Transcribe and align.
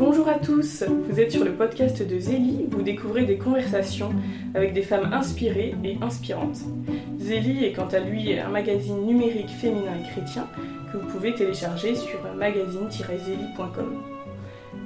Bonjour 0.00 0.28
à 0.28 0.38
tous, 0.38 0.82
vous 1.10 1.20
êtes 1.20 1.30
sur 1.30 1.44
le 1.44 1.52
podcast 1.52 2.02
de 2.02 2.18
Zélie, 2.18 2.64
vous 2.70 2.80
découvrez 2.80 3.26
des 3.26 3.36
conversations 3.36 4.08
avec 4.54 4.72
des 4.72 4.80
femmes 4.80 5.12
inspirées 5.12 5.74
et 5.84 5.98
inspirantes. 6.00 6.60
Zélie 7.18 7.66
est 7.66 7.74
quant 7.74 7.86
à 7.88 7.98
lui 7.98 8.38
un 8.38 8.48
magazine 8.48 9.04
numérique 9.04 9.50
féminin 9.50 9.92
et 10.00 10.10
chrétien 10.10 10.48
que 10.90 10.96
vous 10.96 11.06
pouvez 11.06 11.34
télécharger 11.34 11.94
sur 11.94 12.18
magazine-zélie.com. 12.34 14.02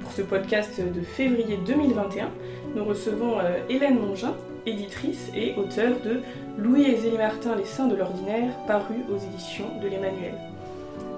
Pour 0.01 0.11
ce 0.11 0.21
podcast 0.21 0.81
de 0.81 1.01
février 1.01 1.59
2021, 1.65 2.29
nous 2.75 2.83
recevons 2.83 3.39
euh, 3.39 3.59
Hélène 3.69 3.97
Mongin, 3.97 4.33
éditrice 4.65 5.31
et 5.33 5.53
auteure 5.55 5.95
de 6.03 6.19
Louis 6.57 6.91
et 6.91 6.97
Zélie 6.97 7.17
Martin, 7.17 7.55
Les 7.55 7.63
Saints 7.63 7.87
de 7.87 7.95
l'Ordinaire, 7.95 8.51
paru 8.67 8.95
aux 9.09 9.17
éditions 9.17 9.79
de 9.81 9.87
l'Emmanuel. 9.87 10.33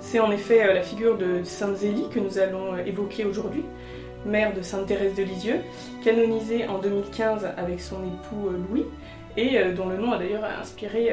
C'est 0.10 0.20
en 0.20 0.32
effet 0.32 0.64
euh, 0.64 0.74
la 0.74 0.84
figure 0.84 1.18
de 1.18 1.44
Sainte 1.44 1.76
Zélie 1.76 2.08
que 2.10 2.20
nous 2.20 2.40
allons 2.40 2.76
euh, 2.76 2.86
évoquer 2.86 3.26
aujourd'hui, 3.26 3.66
mère 4.26 4.54
de 4.54 4.62
Sainte 4.62 4.86
Thérèse 4.86 5.16
de 5.16 5.24
Lisieux, 5.24 5.60
canonisée 6.02 6.66
en 6.66 6.80
2015 6.80 7.46
avec 7.58 7.82
son 7.82 7.98
époux 7.98 8.48
euh, 8.48 8.58
Louis, 8.70 8.86
et 9.36 9.62
dont 9.74 9.88
le 9.90 9.98
nom 9.98 10.14
a 10.14 10.18
d'ailleurs 10.18 10.46
inspiré 10.46 11.12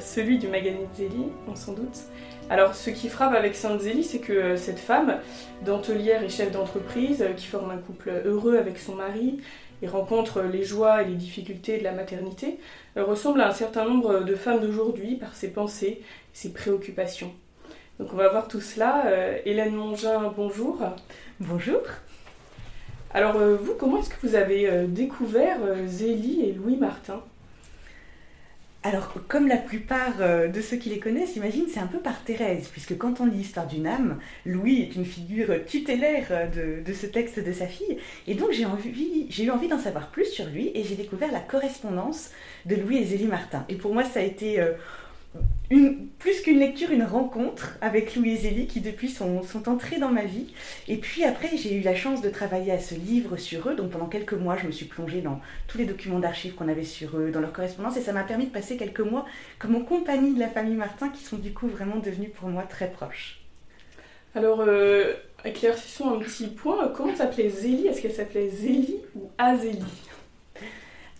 celui 0.00 0.38
du 0.38 0.48
magazine 0.48 0.88
Zélie, 0.96 1.28
on 1.46 1.54
s'en 1.54 1.72
doute. 1.72 2.00
Alors 2.48 2.74
ce 2.74 2.90
qui 2.90 3.08
frappe 3.08 3.32
avec 3.32 3.54
Sainte 3.54 3.82
Zélie, 3.82 4.02
c'est 4.02 4.18
que 4.18 4.56
cette 4.56 4.80
femme, 4.80 5.18
dentelière 5.64 6.24
et 6.24 6.28
chef 6.28 6.50
d'entreprise, 6.50 7.24
qui 7.36 7.46
forme 7.46 7.70
un 7.70 7.76
couple 7.76 8.22
heureux 8.24 8.56
avec 8.56 8.76
son 8.76 8.96
mari, 8.96 9.38
et 9.82 9.86
rencontre 9.86 10.42
les 10.42 10.64
joies 10.64 11.02
et 11.02 11.04
les 11.04 11.14
difficultés 11.14 11.78
de 11.78 11.84
la 11.84 11.92
maternité, 11.92 12.58
ressemble 12.96 13.40
à 13.40 13.48
un 13.48 13.54
certain 13.54 13.84
nombre 13.84 14.24
de 14.24 14.34
femmes 14.34 14.60
d'aujourd'hui 14.60 15.14
par 15.14 15.36
ses 15.36 15.52
pensées, 15.52 16.02
ses 16.32 16.52
préoccupations. 16.52 17.32
Donc 18.00 18.14
on 18.14 18.16
va 18.16 18.30
voir 18.30 18.48
tout 18.48 18.62
cela. 18.62 19.08
Euh, 19.08 19.36
Hélène 19.44 19.74
Mongin, 19.74 20.32
bonjour. 20.34 20.78
Bonjour. 21.38 21.82
Alors 23.12 23.36
euh, 23.36 23.56
vous, 23.56 23.74
comment 23.74 23.98
est-ce 23.98 24.08
que 24.08 24.26
vous 24.26 24.36
avez 24.36 24.70
euh, 24.70 24.86
découvert 24.86 25.58
Zélie 25.86 26.46
et 26.46 26.52
Louis 26.52 26.76
Martin? 26.76 27.22
Alors, 28.82 29.12
comme 29.28 29.46
la 29.46 29.58
plupart 29.58 30.14
de 30.16 30.60
ceux 30.62 30.78
qui 30.78 30.88
les 30.88 30.98
connaissent, 30.98 31.34
j'imagine, 31.34 31.66
c'est 31.68 31.80
un 31.80 31.86
peu 31.86 31.98
par 31.98 32.24
Thérèse, 32.24 32.68
puisque 32.68 32.96
quand 32.96 33.20
on 33.20 33.26
lit 33.26 33.36
l'histoire 33.36 33.66
d'une 33.66 33.86
âme, 33.86 34.18
Louis 34.46 34.80
est 34.80 34.96
une 34.96 35.04
figure 35.04 35.66
tutélaire 35.66 36.50
de, 36.50 36.82
de 36.82 36.92
ce 36.94 37.04
texte 37.04 37.38
de 37.38 37.52
sa 37.52 37.66
fille. 37.66 37.98
Et 38.26 38.32
donc, 38.32 38.52
j'ai, 38.52 38.64
envie, 38.64 39.26
j'ai 39.28 39.44
eu 39.44 39.50
envie 39.50 39.68
d'en 39.68 39.78
savoir 39.78 40.08
plus 40.08 40.24
sur 40.24 40.46
lui, 40.46 40.70
et 40.74 40.82
j'ai 40.82 40.94
découvert 40.94 41.30
la 41.30 41.40
correspondance 41.40 42.30
de 42.64 42.74
Louis 42.76 42.96
et 42.96 43.04
Zélie 43.04 43.26
Martin. 43.26 43.66
Et 43.68 43.74
pour 43.74 43.92
moi, 43.92 44.02
ça 44.02 44.20
a 44.20 44.22
été 44.22 44.58
plus 46.18 46.42
qu'une 46.42 46.58
lecture, 46.58 46.90
une 46.90 47.04
rencontre 47.04 47.78
avec 47.80 48.16
Louis 48.16 48.32
et 48.32 48.36
Zélie 48.36 48.66
qui 48.66 48.80
depuis 48.80 49.08
sont, 49.08 49.42
sont, 49.42 49.68
entrés 49.68 49.98
dans 49.98 50.08
ma 50.08 50.24
vie. 50.24 50.52
Et 50.88 50.96
puis 50.96 51.24
après, 51.24 51.56
j'ai 51.56 51.74
eu 51.74 51.80
la 51.80 51.94
chance 51.94 52.20
de 52.20 52.28
travailler 52.28 52.72
à 52.72 52.78
ce 52.78 52.94
livre 52.94 53.36
sur 53.36 53.68
eux. 53.68 53.76
Donc 53.76 53.90
pendant 53.90 54.06
quelques 54.06 54.32
mois, 54.32 54.56
je 54.56 54.66
me 54.66 54.72
suis 54.72 54.86
plongée 54.86 55.20
dans 55.20 55.40
tous 55.68 55.78
les 55.78 55.84
documents 55.84 56.18
d'archives 56.18 56.54
qu'on 56.54 56.68
avait 56.68 56.84
sur 56.84 57.16
eux, 57.16 57.30
dans 57.30 57.40
leur 57.40 57.52
correspondance. 57.52 57.96
Et 57.96 58.00
ça 58.00 58.12
m'a 58.12 58.24
permis 58.24 58.46
de 58.46 58.50
passer 58.50 58.76
quelques 58.76 59.00
mois 59.00 59.24
comme 59.58 59.76
en 59.76 59.80
compagnie 59.80 60.34
de 60.34 60.40
la 60.40 60.48
famille 60.48 60.74
Martin 60.74 61.08
qui 61.08 61.22
sont 61.22 61.38
du 61.38 61.52
coup 61.52 61.68
vraiment 61.68 61.96
devenus 61.96 62.30
pour 62.34 62.48
moi 62.48 62.64
très 62.64 62.90
proches. 62.90 63.40
Alors, 64.34 64.60
euh, 64.60 65.14
éclaircissons 65.44 66.14
un 66.14 66.18
petit 66.18 66.48
point. 66.48 66.88
Comment 66.96 67.14
s'appelait 67.14 67.48
Zélie? 67.48 67.86
Est-ce 67.86 68.02
qu'elle 68.02 68.12
s'appelait 68.12 68.48
Zélie 68.48 68.96
ou 69.16 69.30
Azélie? 69.38 70.09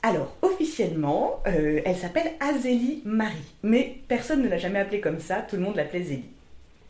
Alors, 0.02 0.34
officiellement, 0.40 1.42
euh, 1.46 1.82
elle 1.84 1.96
s'appelle 1.96 2.32
Azélie 2.40 3.02
Marie, 3.04 3.36
mais 3.62 3.98
personne 4.08 4.42
ne 4.42 4.48
l'a 4.48 4.56
jamais 4.56 4.78
appelée 4.78 5.00
comme 5.00 5.20
ça, 5.20 5.42
tout 5.42 5.56
le 5.56 5.62
monde 5.62 5.76
l'appelait 5.76 6.02
Zélie. 6.02 6.30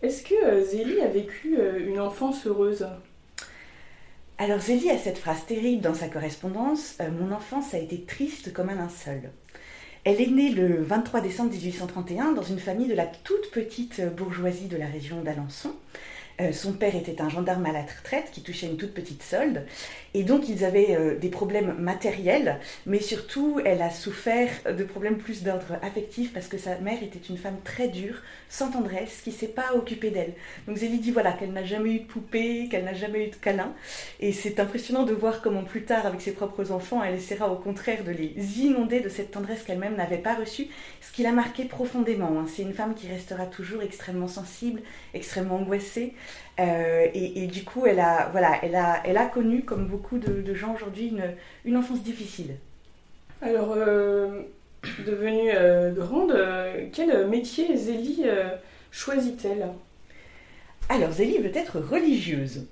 Est-ce 0.02 0.22
que 0.22 0.34
euh, 0.44 0.64
Zélie 0.64 1.00
a 1.00 1.08
vécu 1.08 1.56
euh, 1.58 1.88
une 1.88 1.98
enfance 1.98 2.46
heureuse? 2.46 2.86
Alors, 4.38 4.60
Zélie 4.60 4.90
a 4.90 4.96
cette 4.96 5.18
phrase 5.18 5.44
terrible 5.44 5.82
dans 5.82 5.94
sa 5.94 6.06
correspondance 6.06 6.96
Mon 7.18 7.34
enfance 7.34 7.74
a 7.74 7.78
été 7.78 8.00
triste 8.02 8.52
comme 8.52 8.70
un 8.70 8.76
linceul. 8.76 9.30
Elle 10.04 10.20
est 10.20 10.30
née 10.30 10.50
le 10.50 10.80
23 10.80 11.20
décembre 11.20 11.50
1831 11.50 12.32
dans 12.32 12.42
une 12.42 12.60
famille 12.60 12.88
de 12.88 12.94
la 12.94 13.06
toute 13.06 13.50
petite 13.50 14.00
bourgeoisie 14.16 14.68
de 14.68 14.78
la 14.78 14.86
région 14.86 15.20
d'Alençon. 15.20 15.74
Euh, 16.40 16.52
son 16.52 16.72
père 16.72 16.96
était 16.96 17.20
un 17.20 17.28
gendarme 17.28 17.66
à 17.66 17.72
la 17.72 17.82
retraite 17.82 18.30
qui 18.32 18.42
touchait 18.42 18.66
une 18.66 18.76
toute 18.76 18.94
petite 18.94 19.22
solde. 19.22 19.66
Et 20.14 20.24
donc 20.24 20.48
ils 20.48 20.64
avaient 20.64 20.96
euh, 20.96 21.16
des 21.16 21.28
problèmes 21.28 21.74
matériels, 21.78 22.58
mais 22.86 23.00
surtout 23.00 23.60
elle 23.64 23.82
a 23.82 23.90
souffert 23.90 24.50
de 24.66 24.84
problèmes 24.84 25.18
plus 25.18 25.42
d'ordre 25.42 25.78
affectif 25.82 26.32
parce 26.32 26.48
que 26.48 26.58
sa 26.58 26.78
mère 26.78 27.02
était 27.02 27.20
une 27.28 27.36
femme 27.36 27.58
très 27.62 27.88
dure, 27.88 28.16
sans 28.48 28.70
tendresse, 28.70 29.20
qui 29.22 29.30
ne 29.30 29.34
s'est 29.34 29.48
pas 29.48 29.74
occupée 29.74 30.10
d'elle. 30.10 30.32
Donc 30.66 30.78
Zélie 30.78 30.98
dit 30.98 31.10
voilà 31.10 31.32
qu'elle 31.32 31.52
n'a 31.52 31.64
jamais 31.64 31.90
eu 31.90 32.00
de 32.00 32.06
poupée, 32.06 32.68
qu'elle 32.70 32.84
n'a 32.84 32.94
jamais 32.94 33.26
eu 33.26 33.30
de 33.30 33.36
câlin. 33.36 33.72
Et 34.18 34.32
c'est 34.32 34.58
impressionnant 34.58 35.04
de 35.04 35.12
voir 35.12 35.42
comment 35.42 35.62
plus 35.62 35.84
tard, 35.84 36.06
avec 36.06 36.20
ses 36.20 36.32
propres 36.32 36.72
enfants, 36.72 37.02
elle 37.04 37.14
essaiera 37.14 37.52
au 37.52 37.56
contraire 37.56 38.02
de 38.04 38.10
les 38.10 38.60
inonder 38.60 39.00
de 39.00 39.08
cette 39.08 39.30
tendresse 39.30 39.62
qu'elle-même 39.62 39.96
n'avait 39.96 40.18
pas 40.18 40.34
reçue, 40.34 40.68
ce 41.00 41.12
qui 41.12 41.22
l'a 41.22 41.32
marqué 41.32 41.64
profondément. 41.64 42.40
Hein. 42.40 42.46
C'est 42.48 42.62
une 42.62 42.74
femme 42.74 42.94
qui 42.94 43.08
restera 43.08 43.46
toujours 43.46 43.82
extrêmement 43.82 44.28
sensible, 44.28 44.80
extrêmement 45.14 45.56
angoissée. 45.56 46.14
Euh, 46.58 47.06
et, 47.14 47.46
du 47.46 47.64
coup, 47.64 47.86
elle 47.86 48.00
a, 48.00 49.30
connu, 49.32 49.62
comme 49.62 49.86
beaucoup 49.86 50.18
de, 50.18 50.54
gens 50.54 50.74
aujourd'hui, 50.74 51.08
une, 51.08 51.34
une, 51.64 51.76
enfance 51.76 52.02
difficile. 52.02 52.56
Alors, 53.40 53.72
euh, 53.76 54.42
devenue 55.06 55.50
euh, 55.54 55.92
grande, 55.92 56.36
quel 56.92 57.26
métier 57.28 57.76
Zélie 57.76 58.24
choisit-elle? 58.90 59.68
Alors 60.90 61.12
Zélie 61.12 61.38
veut 61.38 61.56
être 61.56 61.78
religieuse 61.78 62.66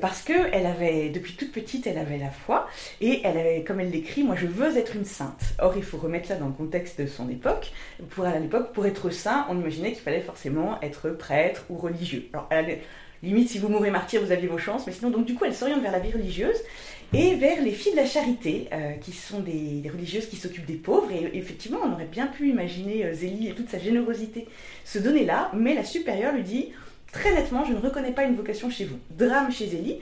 parce 0.00 0.22
que 0.22 0.32
elle 0.52 0.66
avait 0.66 1.08
depuis 1.08 1.34
toute 1.34 1.52
petite 1.52 1.86
elle 1.86 1.98
avait 1.98 2.18
la 2.18 2.30
foi 2.30 2.68
et 3.00 3.20
elle 3.24 3.38
avait 3.38 3.64
comme 3.64 3.80
elle 3.80 3.90
l'écrit 3.90 4.22
moi 4.24 4.34
je 4.36 4.46
veux 4.46 4.76
être 4.76 4.96
une 4.96 5.04
sainte. 5.04 5.54
Or 5.60 5.74
il 5.76 5.82
faut 5.82 5.98
remettre 5.98 6.28
là 6.30 6.36
dans 6.36 6.48
le 6.48 6.52
contexte 6.52 7.00
de 7.00 7.06
son 7.06 7.28
époque. 7.28 7.72
Pour 8.10 8.24
à 8.24 8.38
l'époque 8.38 8.72
pour 8.72 8.86
être 8.86 9.10
saint 9.10 9.46
on 9.48 9.58
imaginait 9.58 9.92
qu'il 9.92 10.02
fallait 10.02 10.20
forcément 10.20 10.80
être 10.82 11.10
prêtre 11.10 11.64
ou 11.70 11.76
religieux. 11.76 12.28
Alors 12.32 12.48
limite 13.22 13.48
si 13.48 13.58
vous 13.58 13.68
mourrez 13.68 13.90
martyr 13.90 14.20
vous 14.20 14.32
aviez 14.32 14.48
vos 14.48 14.58
chances 14.58 14.86
mais 14.86 14.92
sinon 14.92 15.10
donc 15.10 15.24
du 15.24 15.34
coup 15.34 15.44
elle 15.44 15.54
s'oriente 15.54 15.80
vers 15.80 15.92
la 15.92 16.00
vie 16.00 16.12
religieuse 16.12 16.56
et 17.12 17.36
vers 17.36 17.62
les 17.62 17.70
filles 17.70 17.92
de 17.92 17.98
la 17.98 18.06
charité 18.06 18.68
euh, 18.72 18.92
qui 18.94 19.12
sont 19.12 19.40
des, 19.40 19.88
religieuses 19.88 20.26
qui 20.26 20.36
s'occupent 20.36 20.66
des 20.66 20.74
pauvres 20.74 21.10
et 21.12 21.30
effectivement 21.36 21.78
on 21.84 21.92
aurait 21.92 22.06
bien 22.06 22.26
pu 22.26 22.48
imaginer 22.48 23.04
euh, 23.04 23.14
Zélie 23.14 23.48
et 23.48 23.52
toute 23.52 23.70
sa 23.70 23.78
générosité 23.78 24.46
se 24.84 24.98
donner 24.98 25.24
là 25.24 25.50
mais 25.54 25.74
la 25.74 25.84
supérieure 25.84 26.34
lui 26.34 26.42
dit 26.42 26.72
très 27.14 27.32
nettement 27.32 27.64
je 27.64 27.72
ne 27.72 27.78
reconnais 27.78 28.12
pas 28.12 28.24
une 28.24 28.34
vocation 28.34 28.68
chez 28.68 28.84
vous. 28.84 28.98
Drame 29.16 29.50
chez 29.50 29.68
Zélie 29.68 30.00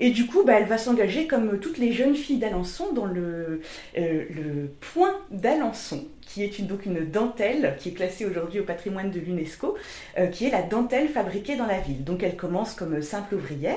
et 0.00 0.10
du 0.10 0.26
coup, 0.26 0.44
bah, 0.44 0.54
elle 0.58 0.66
va 0.66 0.78
s'engager 0.78 1.26
comme 1.26 1.58
toutes 1.60 1.78
les 1.78 1.92
jeunes 1.92 2.14
filles 2.14 2.38
d'Alençon 2.38 2.92
dans 2.92 3.06
le, 3.06 3.60
euh, 3.96 4.24
le 4.28 4.68
point 4.80 5.14
d'Alençon, 5.30 6.04
qui 6.22 6.42
est 6.42 6.58
une, 6.58 6.66
donc 6.66 6.84
une 6.84 7.08
dentelle 7.08 7.76
qui 7.78 7.90
est 7.90 7.92
classée 7.92 8.26
aujourd'hui 8.26 8.60
au 8.60 8.64
patrimoine 8.64 9.10
de 9.10 9.20
l'UNESCO, 9.20 9.76
euh, 10.18 10.26
qui 10.26 10.46
est 10.46 10.50
la 10.50 10.62
dentelle 10.62 11.08
fabriquée 11.08 11.56
dans 11.56 11.66
la 11.66 11.78
ville. 11.78 12.02
Donc 12.02 12.22
elle 12.22 12.36
commence 12.36 12.74
comme 12.74 13.00
simple 13.02 13.36
ouvrière, 13.36 13.76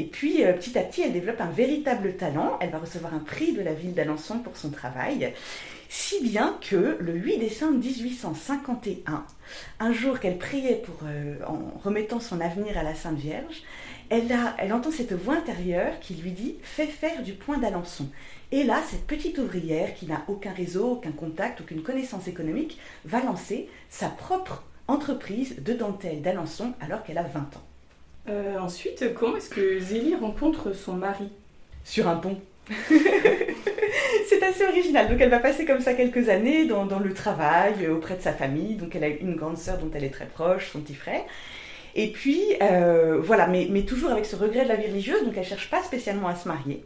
et 0.00 0.04
puis 0.04 0.42
euh, 0.44 0.54
petit 0.54 0.78
à 0.78 0.82
petit, 0.82 1.02
elle 1.02 1.12
développe 1.12 1.42
un 1.42 1.50
véritable 1.50 2.16
talent. 2.16 2.58
Elle 2.62 2.70
va 2.70 2.78
recevoir 2.78 3.12
un 3.12 3.18
prix 3.18 3.52
de 3.52 3.60
la 3.60 3.74
ville 3.74 3.92
d'Alençon 3.92 4.38
pour 4.38 4.56
son 4.56 4.70
travail. 4.70 5.34
Si 5.90 6.22
bien 6.22 6.56
que 6.62 6.96
le 6.98 7.12
8 7.12 7.36
décembre 7.36 7.78
1851, 7.78 9.26
un 9.78 9.92
jour 9.92 10.18
qu'elle 10.20 10.38
priait 10.38 10.82
pour, 10.86 11.06
en 11.46 11.78
remettant 11.80 12.20
son 12.20 12.40
avenir 12.40 12.78
à 12.78 12.82
la 12.82 12.94
Sainte 12.94 13.18
Vierge, 13.18 13.62
elle, 14.08 14.72
entend 14.72 14.90
cette 14.90 15.12
voix 15.12 15.34
intérieure 15.34 16.00
qui 16.00 16.14
lui 16.14 16.30
dit 16.30 16.56
Fais 16.62 16.86
faire 16.86 17.22
du 17.22 17.34
point 17.34 17.58
d'Alençon. 17.58 18.08
Et 18.52 18.64
là, 18.64 18.80
cette 18.88 19.06
petite 19.06 19.36
ouvrière 19.38 19.94
qui 19.94 20.06
n'a 20.06 20.22
aucun 20.28 20.52
réseau, 20.52 20.92
aucun 20.92 21.12
contact, 21.12 21.60
aucune 21.60 21.82
connaissance 21.82 22.26
économique, 22.26 22.78
va 23.04 23.22
lancer 23.22 23.68
sa 23.90 24.08
propre 24.08 24.64
entreprise 24.88 25.56
de 25.60 25.74
dentelle 25.74 26.22
d'Alençon 26.22 26.72
alors 26.80 27.02
qu'elle 27.02 27.18
a 27.18 27.22
20 27.22 27.40
ans. 27.56 27.69
Euh, 28.28 28.58
ensuite, 28.58 29.14
comment 29.14 29.36
est-ce 29.36 29.50
que 29.50 29.80
Zélie 29.80 30.14
rencontre 30.14 30.72
son 30.72 30.94
mari 30.94 31.28
Sur 31.84 32.08
un 32.08 32.16
pont. 32.16 32.38
c'est 34.28 34.42
assez 34.42 34.66
original. 34.66 35.08
Donc 35.08 35.20
elle 35.20 35.30
va 35.30 35.40
passer 35.40 35.64
comme 35.64 35.80
ça 35.80 35.94
quelques 35.94 36.28
années 36.28 36.66
dans, 36.66 36.86
dans, 36.86 37.00
le 37.00 37.12
travail, 37.12 37.88
auprès 37.88 38.16
de 38.16 38.22
sa 38.22 38.32
famille. 38.32 38.74
Donc 38.74 38.94
elle 38.94 39.04
a 39.04 39.08
une 39.08 39.34
grande 39.34 39.58
sœur 39.58 39.78
dont 39.78 39.90
elle 39.94 40.04
est 40.04 40.10
très 40.10 40.26
proche, 40.26 40.70
son 40.70 40.80
petit 40.80 40.94
frère. 40.94 41.22
Et 41.94 42.12
puis, 42.12 42.40
euh, 42.62 43.20
voilà, 43.20 43.46
mais, 43.46 43.82
toujours 43.82 44.10
avec 44.10 44.24
ce 44.24 44.36
regret 44.36 44.64
de 44.64 44.68
la 44.68 44.76
vie 44.76 44.86
religieuse, 44.86 45.24
donc 45.24 45.32
elle 45.34 45.40
ne 45.40 45.48
cherche 45.48 45.70
pas 45.70 45.82
spécialement 45.82 46.28
à 46.28 46.36
se 46.36 46.46
marier. 46.46 46.84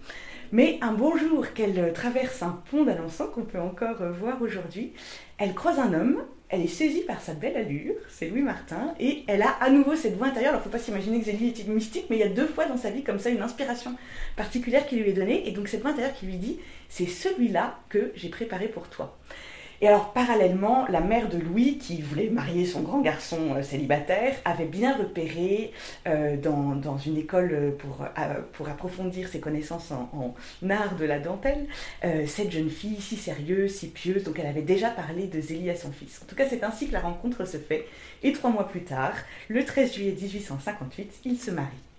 Mais 0.52 0.79
un 0.81 0.93
beau 0.93 1.17
jour 1.17 1.52
qu'elle 1.52 1.93
traverse 1.93 2.43
un 2.43 2.62
pont 2.70 2.85
d'Alençon, 2.85 3.26
qu'on 3.26 3.43
peut 3.43 3.61
encore 3.61 4.02
euh, 4.02 4.12
voir 4.12 4.41
aujourd'hui, 4.43 4.93
elle 5.38 5.55
croise 5.55 5.79
un 5.79 5.93
homme, 5.93 6.23
elle 6.49 6.62
est 6.62 6.69
saisie 6.69 7.02
par 7.02 7.20
sa 7.20 7.35
belle 7.35 7.56
allure, 7.56 7.94
c'est 8.08 8.29
Louis 8.29 8.43
Martin, 8.43 8.94
et 9.00 9.25
elle 9.26 9.43
a 9.43 9.50
à 9.61 9.70
nouveau 9.70 9.96
cette 9.96 10.17
voix 10.17 10.29
intérieure. 10.29 10.50
Alors, 10.50 10.62
il 10.64 10.69
ne 10.69 10.70
faut 10.70 10.79
pas 10.79 10.85
s'imaginer 10.85 11.19
que 11.19 11.25
Zélie 11.25 11.49
était 11.49 11.64
mystique, 11.64 12.06
mais 12.11 12.17
il 12.17 12.20
y 12.20 12.25
a 12.25 12.29
deux 12.29 12.46
fois 12.46 12.67
dans 12.67 12.76
sa 12.76 12.91
vie 12.91 13.02
comme 13.02 13.19
ça 13.19 13.31
une 13.31 13.43
inspiration 13.43 13.94
particulière 14.37 14.87
qui 14.87 14.96
lui 14.96 15.11
est 15.11 15.14
donnée, 15.14 15.49
et 15.49 15.52
donc 15.52 15.69
cette 15.69 15.82
voix 15.82 15.91
intérieure 15.91 16.14
qui 16.14 16.26
lui 16.26 16.37
dit 16.37 16.58
C'est 16.88 17.06
celui-là 17.06 17.79
que 17.88 18.12
j'ai 18.14 18.29
préparé 18.29 18.69
pour 18.69 18.88
toi. 18.88 19.19
Et 19.80 19.88
alors, 19.88 20.12
parallèlement, 20.12 20.86
la 20.88 21.00
mère 21.00 21.28
de 21.28 21.38
Louis, 21.38 21.78
qui 21.78 22.00
voulait 22.00 22.30
marier 22.30 22.64
son 22.64 22.82
grand 22.82 23.00
garçon 23.00 23.54
euh, 23.54 23.62
célibataire, 23.62 24.36
avait 24.44 24.66
bien 24.66 24.96
repéré 24.96 25.72
euh, 26.06 26.36
dans, 26.36 26.76
dans, 26.76 26.96
une 26.96 27.16
école 27.16 27.74
pour, 27.78 28.02
euh, 28.02 28.34
pour 28.52 28.68
approfondir 28.68 29.28
ses 29.28 29.40
connaissances 29.40 29.90
en, 29.90 30.10
en 30.12 30.70
art 30.70 30.96
de 30.96 31.04
la 31.04 31.18
dentelle, 31.18 31.66
cette 32.26 32.50
jeune 32.50 32.70
fille 32.70 33.00
si 33.00 33.16
sérieuse, 33.16 33.74
si 33.74 33.88
pieuse. 33.88 34.24
Donc, 34.24 34.38
elle 34.38 34.46
avait 34.46 34.62
déjà 34.62 34.90
parlé 34.90 35.26
de 35.26 35.40
Zélie 35.40 35.70
à 35.70 35.76
son 35.76 35.92
fils. 35.92 36.20
En 36.22 36.26
tout 36.26 36.34
cas, 36.34 36.48
c'est 36.48 36.64
ainsi 36.64 36.88
que 36.88 36.92
la 36.92 37.00
rencontre 37.00 37.44
se 37.44 37.56
fait. 37.56 37.86
Et 38.22 38.32
trois 38.32 38.50
mois 38.50 38.68
plus 38.68 38.84
tard, 38.84 39.14
le 39.48 39.64
13 39.64 39.94
juillet 39.94 40.16
1858, 40.20 41.20
ils 41.24 41.38
se 41.38 41.50
marient. 41.50 41.94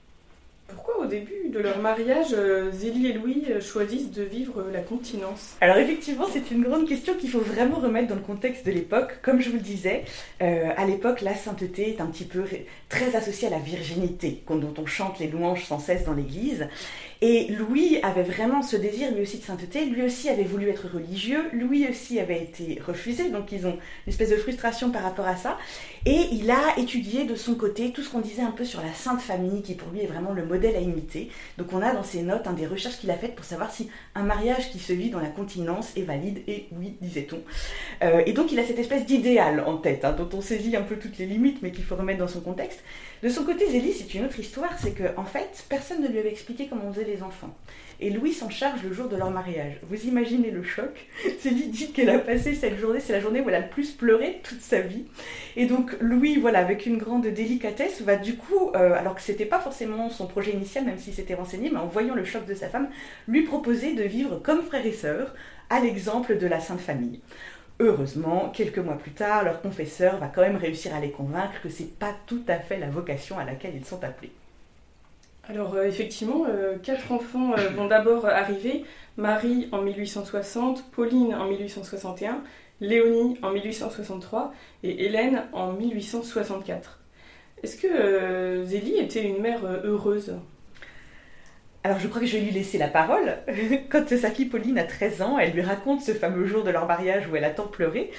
Pourquoi 0.67 0.99
au 0.99 1.05
début 1.05 1.49
de 1.53 1.59
leur 1.59 1.79
mariage, 1.79 2.33
euh, 2.33 2.71
Zélie 2.71 3.07
et 3.07 3.13
Louis 3.13 3.43
euh, 3.49 3.61
choisissent 3.61 4.11
de 4.11 4.23
vivre 4.23 4.65
la 4.73 4.79
continence? 4.79 5.55
Alors 5.61 5.77
effectivement, 5.77 6.25
c'est 6.31 6.49
une 6.49 6.63
grande 6.63 6.87
question 6.87 7.13
qu'il 7.13 7.29
faut 7.29 7.39
vraiment 7.39 7.77
remettre 7.77 8.07
dans 8.07 8.15
le 8.15 8.21
contexte 8.21 8.65
de 8.65 8.71
l'époque. 8.71 9.19
Comme 9.21 9.41
je 9.41 9.49
vous 9.49 9.57
le 9.57 9.61
disais, 9.61 10.05
euh, 10.41 10.71
à 10.75 10.85
l'époque, 10.85 11.21
la 11.21 11.35
sainteté 11.35 11.89
est 11.91 12.01
un 12.01 12.07
petit 12.07 12.25
peu 12.25 12.43
très 12.89 13.15
associée 13.15 13.47
à 13.47 13.51
la 13.51 13.59
virginité, 13.59 14.41
dont 14.49 14.73
on 14.77 14.85
chante 14.87 15.19
les 15.19 15.27
louanges 15.27 15.65
sans 15.65 15.79
cesse 15.79 16.03
dans 16.03 16.13
l'Église. 16.13 16.67
Et 17.21 17.47
Louis 17.47 17.99
avait 18.03 18.23
vraiment 18.23 18.61
ce 18.61 18.75
désir 18.75 19.11
lui 19.13 19.21
aussi 19.21 19.37
de 19.37 19.43
sainteté, 19.43 19.85
lui 19.85 20.03
aussi 20.03 20.29
avait 20.29 20.43
voulu 20.43 20.69
être 20.69 20.87
religieux, 20.93 21.43
lui 21.53 21.87
aussi 21.87 22.19
avait 22.19 22.41
été 22.41 22.79
refusé, 22.85 23.29
donc 23.29 23.51
ils 23.51 23.65
ont 23.65 23.77
une 24.05 24.11
espèce 24.11 24.31
de 24.31 24.35
frustration 24.35 24.91
par 24.91 25.03
rapport 25.03 25.25
à 25.25 25.37
ça. 25.37 25.57
Et 26.05 26.27
il 26.33 26.51
a 26.51 26.77
étudié 26.77 27.23
de 27.23 27.35
son 27.35 27.55
côté 27.55 27.91
tout 27.91 28.03
ce 28.03 28.09
qu'on 28.09 28.19
disait 28.19 28.41
un 28.41 28.51
peu 28.51 28.65
sur 28.65 28.81
la 28.81 28.93
Sainte 28.93 29.21
Famille, 29.21 29.61
qui 29.61 29.75
pour 29.75 29.91
lui 29.91 30.01
est 30.01 30.07
vraiment 30.07 30.33
le 30.33 30.43
modèle 30.55 30.75
à 30.75 30.79
imiter. 30.79 31.29
Donc 31.57 31.73
on 31.73 31.81
a 31.81 31.93
dans 31.93 32.03
ses 32.03 32.21
notes 32.21 32.47
un 32.47 32.53
des 32.53 32.65
recherches 32.65 32.97
qu'il 32.97 33.11
a 33.11 33.15
faites 33.15 33.35
pour 33.35 33.45
savoir 33.45 33.71
si 33.71 33.89
un 34.15 34.23
mariage 34.23 34.71
qui 34.71 34.79
se 34.79 34.93
vit 34.93 35.09
dans 35.09 35.19
la 35.19 35.27
continence 35.27 35.91
est 35.97 36.03
valide, 36.03 36.39
et 36.47 36.67
oui, 36.71 36.95
disait-on. 37.01 37.39
Euh, 38.03 38.23
et 38.25 38.33
donc 38.33 38.51
il 38.51 38.59
a 38.59 38.63
cette 38.63 38.79
espèce 38.79 39.05
d'idéal 39.05 39.63
en 39.65 39.77
tête, 39.77 40.05
hein, 40.05 40.13
dont 40.13 40.29
on 40.33 40.41
saisit 40.41 40.75
un 40.75 40.83
peu 40.83 40.95
toutes 40.95 41.17
les 41.17 41.25
limites, 41.25 41.61
mais 41.61 41.71
qu'il 41.71 41.83
faut 41.83 41.95
remettre 41.95 42.19
dans 42.19 42.27
son 42.27 42.41
contexte. 42.41 42.81
De 43.25 43.29
son 43.31 43.43
côté, 43.43 43.65
Zélie, 43.65 43.91
c'est 43.91 44.13
une 44.13 44.25
autre 44.25 44.39
histoire, 44.39 44.77
c'est 44.77 44.91
que 44.91 45.05
en 45.17 45.25
fait, 45.25 45.65
personne 45.67 45.99
ne 46.03 46.07
lui 46.07 46.19
avait 46.19 46.29
expliqué 46.29 46.67
comment 46.67 46.83
on 46.85 46.93
faisait 46.93 47.05
les 47.05 47.23
enfants. 47.23 47.57
Et 47.99 48.11
Louis 48.11 48.33
s'en 48.33 48.51
charge 48.51 48.83
le 48.83 48.93
jour 48.93 49.09
de 49.09 49.15
leur 49.15 49.31
mariage. 49.31 49.79
Vous 49.89 50.05
imaginez 50.05 50.51
le 50.51 50.61
choc 50.61 51.07
Zélie 51.41 51.69
dit 51.69 51.91
qu'elle 51.91 52.11
a 52.11 52.19
passé 52.19 52.53
cette 52.53 52.77
journée, 52.77 52.99
c'est 52.99 53.13
la 53.13 53.19
journée 53.19 53.41
où 53.41 53.49
elle 53.49 53.55
a 53.55 53.61
le 53.61 53.69
plus 53.69 53.93
pleuré 53.93 54.41
toute 54.43 54.61
sa 54.61 54.81
vie. 54.81 55.05
Et 55.55 55.65
donc 55.65 55.97
Louis, 56.01 56.37
voilà, 56.37 56.59
avec 56.59 56.85
une 56.85 56.99
grande 56.99 57.25
délicatesse, 57.25 58.03
va 58.03 58.15
du 58.15 58.35
coup, 58.35 58.69
euh, 58.75 58.93
alors 58.93 59.15
que 59.15 59.23
c'était 59.23 59.45
pas 59.45 59.59
forcément 59.59 60.11
son 60.11 60.27
projet 60.27 60.51
initial, 60.51 60.85
même 60.85 60.99
s'il 60.99 61.15
s'était 61.15 61.33
renseigné, 61.33 61.71
mais 61.71 61.79
en 61.79 61.87
voyant 61.87 62.13
le 62.13 62.25
choc 62.25 62.45
de 62.45 62.53
sa 62.53 62.69
femme, 62.69 62.89
lui 63.27 63.41
proposer 63.41 63.95
de 63.95 64.03
vivre 64.03 64.39
comme 64.43 64.61
frère 64.61 64.85
et 64.85 64.93
sœur, 64.93 65.33
à 65.71 65.79
l'exemple 65.79 66.37
de 66.37 66.45
la 66.45 66.59
Sainte 66.59 66.79
Famille. 66.79 67.21
Heureusement, 67.79 68.49
quelques 68.53 68.79
mois 68.79 68.97
plus 68.97 69.11
tard, 69.11 69.43
leur 69.43 69.61
confesseur 69.61 70.17
va 70.17 70.27
quand 70.27 70.41
même 70.41 70.55
réussir 70.55 70.95
à 70.95 71.01
les 71.01 71.11
convaincre 71.11 71.61
que 71.61 71.69
c'est 71.69 71.97
pas 71.99 72.15
tout 72.25 72.43
à 72.47 72.57
fait 72.59 72.77
la 72.77 72.89
vocation 72.89 73.37
à 73.37 73.43
laquelle 73.43 73.75
ils 73.75 73.85
sont 73.85 74.01
appelés. 74.03 74.31
Alors 75.47 75.75
euh, 75.75 75.83
effectivement, 75.83 76.45
euh, 76.47 76.77
quatre 76.77 77.11
enfants 77.11 77.53
euh, 77.53 77.69
vont 77.69 77.87
d'abord 77.87 78.25
arriver. 78.25 78.85
Marie 79.17 79.67
en 79.71 79.81
1860, 79.81 80.89
Pauline 80.91 81.35
en 81.35 81.47
1861, 81.47 82.41
Léonie 82.79 83.37
en 83.41 83.51
1863 83.51 84.53
et 84.83 85.05
Hélène 85.05 85.43
en 85.53 85.73
1864. 85.73 86.99
Est-ce 87.63 87.77
que 87.77 88.63
Zélie 88.65 88.97
était 88.97 89.23
une 89.23 89.41
mère 89.41 89.65
heureuse? 89.83 90.35
Alors 91.85 91.99
je 91.99 92.07
crois 92.07 92.19
que 92.19 92.25
je 92.25 92.37
vais 92.37 92.43
lui 92.43 92.51
laisser 92.51 92.79
la 92.79 92.87
parole. 92.87 93.35
Quand 93.91 94.09
sa 94.09 94.31
fille 94.31 94.45
Pauline 94.45 94.79
a 94.79 94.85
13 94.85 95.21
ans, 95.21 95.37
elle 95.37 95.51
lui 95.51 95.61
raconte 95.61 96.01
ce 96.01 96.13
fameux 96.13 96.47
jour 96.47 96.63
de 96.63 96.71
leur 96.71 96.87
mariage 96.87 97.27
où 97.31 97.35
elle 97.35 97.43
a 97.43 97.51
tant 97.51 97.67
pleuré. 97.67 98.09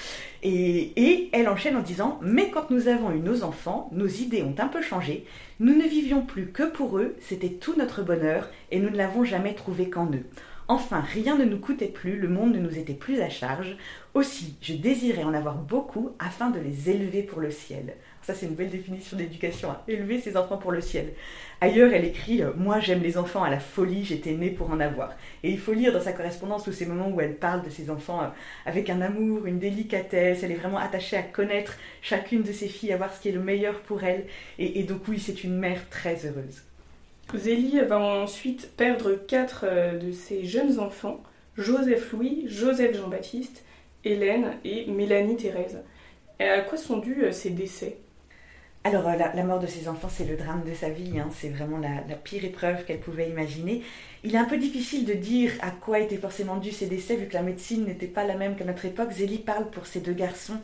Et, 0.45 0.93
et, 0.95 1.31
elle 1.33 1.49
enchaîne 1.49 1.75
en 1.75 1.83
disant 1.83 2.21
Mais 2.23 2.49
quand 2.51 2.71
nous 2.71 2.87
avons 2.87 3.11
eu 3.11 3.19
nos 3.19 3.43
enfants, 3.43 3.91
nos 3.91 4.07
idées 4.07 4.45
ont 4.45 4.55
un 4.59 4.69
peu 4.69 4.83
changé. 4.83 5.25
Nous 5.59 5.75
ne 5.75 5.83
vivions 5.83 6.23
plus 6.23 6.53
que 6.53 6.63
pour 6.63 6.99
eux, 6.99 7.17
c'était 7.19 7.49
tout 7.49 7.75
notre 7.77 8.03
bonheur, 8.03 8.51
et 8.71 8.79
nous 8.79 8.89
ne 8.89 8.97
l'avons 8.97 9.25
jamais 9.25 9.55
trouvé 9.55 9.91
qu'en 9.91 10.07
eux. 10.13 10.27
Enfin, 10.69 11.01
rien 11.01 11.39
ne 11.39 11.45
nous 11.45 11.61
coûtait 11.61 11.87
plus, 11.87 12.19
le 12.19 12.29
monde 12.29 12.55
ne 12.55 12.61
nous 12.61 12.77
était 12.77 12.95
plus 12.95 13.21
à 13.21 13.29
charge. 13.29 13.77
Aussi, 14.15 14.57
je 14.61 14.75
désirais 14.75 15.23
en 15.23 15.33
avoir 15.33 15.55
beaucoup 15.55 16.11
afin 16.19 16.51
de 16.51 16.59
les 16.59 16.91
élever 16.91 17.23
pour 17.23 17.41
le 17.41 17.53
ciel. 17.53 17.95
Ça, 18.23 18.35
c'est 18.35 18.47
une 18.47 18.57
belle 18.57 18.71
définition 18.71 19.17
d'éducation, 19.17 19.71
hein. 19.71 19.81
élever 19.87 20.21
ses 20.21 20.37
enfants 20.37 20.57
pour 20.57 20.73
le 20.73 20.81
ciel. 20.81 21.13
Ailleurs, 21.61 21.93
elle 21.93 22.05
écrit 22.05 22.43
euh, 22.43 22.51
Moi, 22.57 22.81
j'aime 22.81 23.01
les 23.01 23.17
enfants 23.17 23.45
à 23.45 23.51
la 23.51 23.61
folie, 23.61 24.05
j'étais 24.05 24.33
née 24.33 24.51
pour 24.51 24.69
en 24.69 24.81
avoir. 24.81 25.11
Et 25.45 25.51
il 25.53 25.59
faut 25.61 25.73
lire 25.73 25.93
dans 25.93 26.01
sa 26.01 26.13
correspondance 26.13 26.65
tous 26.65 26.73
ces 26.73 26.87
moments 26.87 27.11
où 27.11 27.21
elle 27.21 27.37
parle 27.37 27.63
de 27.63 27.71
ses 27.71 27.89
enfants 27.89 28.23
euh, 28.23 28.29
avec 28.65 28.91
un 28.91 29.01
amour, 29.01 29.47
une 29.47 29.61
délicatesse. 29.61 30.43
Elle 30.43 30.51
est 30.51 30.57
vraiment 30.57 30.79
attachée 30.79 31.17
à 31.17 31.23
connaître 31.23 31.77
chacune 32.03 32.43
de 32.43 32.51
ses 32.51 32.67
filles, 32.67 32.93
à 32.93 32.97
voir 32.97 33.15
ce 33.15 33.21
qui 33.21 33.29
est 33.29 33.33
le 33.33 33.41
meilleur 33.41 33.79
pour 33.83 34.03
elle. 34.03 34.27
Et, 34.59 34.83
donc, 34.83 35.03
oui, 35.07 35.21
c'est 35.21 35.45
une 35.45 35.57
mère 35.57 35.89
très 35.89 36.27
heureuse. 36.27 36.63
Zélie 37.35 37.81
va 37.81 37.99
ensuite 37.99 38.71
perdre 38.77 39.15
quatre 39.15 39.65
euh, 39.67 39.99
de 39.99 40.13
ses 40.13 40.45
jeunes 40.45 40.79
enfants 40.79 41.21
Joseph 41.57 42.13
Louis, 42.13 42.45
Joseph 42.47 42.97
Jean-Baptiste, 42.97 43.65
Hélène 44.05 44.53
et 44.65 44.87
Mélanie 44.87 45.37
Thérèse. 45.37 45.83
À 46.39 46.61
quoi 46.61 46.77
sont 46.77 46.99
dus 46.99 47.25
ces 47.33 47.51
décès? 47.51 47.99
Alors, 48.87 49.09
euh, 49.09 49.17
la, 49.17 49.43
mort 49.43 49.59
de 49.59 49.67
ses 49.67 49.89
enfants, 49.89 50.09
c'est 50.09 50.27
le 50.27 50.37
drame 50.37 50.63
de 50.63 50.73
sa 50.73 50.89
vie. 50.89 51.19
Hein. 51.19 51.29
C'est 51.35 51.49
vraiment 51.49 51.79
la, 51.79 52.15
pire 52.15 52.45
épreuve 52.45 52.85
qu'elle 52.85 53.01
pouvait 53.01 53.29
imaginer. 53.29 53.83
Il 54.23 54.37
est 54.37 54.39
un 54.39 54.45
peu 54.45 54.59
difficile 54.59 55.05
de 55.05 55.15
dire 55.15 55.51
à 55.61 55.73
quoi 55.73 55.99
étaient 55.99 56.17
forcément 56.19 56.57
dus 56.57 56.71
ces 56.71 56.87
décès, 56.87 57.17
vu 57.17 57.27
que 57.27 57.35
la 57.35 57.43
médecine 57.43 57.85
n'était 57.87 58.07
pas 58.07 58.23
la 58.23 58.37
même 58.37 58.55
qu'à 58.55 58.65
notre 58.65 58.85
époque. 58.85 59.11
Zélie 59.11 59.39
parle 59.39 59.71
pour 59.71 59.87
ses 59.87 59.99
deux 59.99 60.13
garçons, 60.13 60.61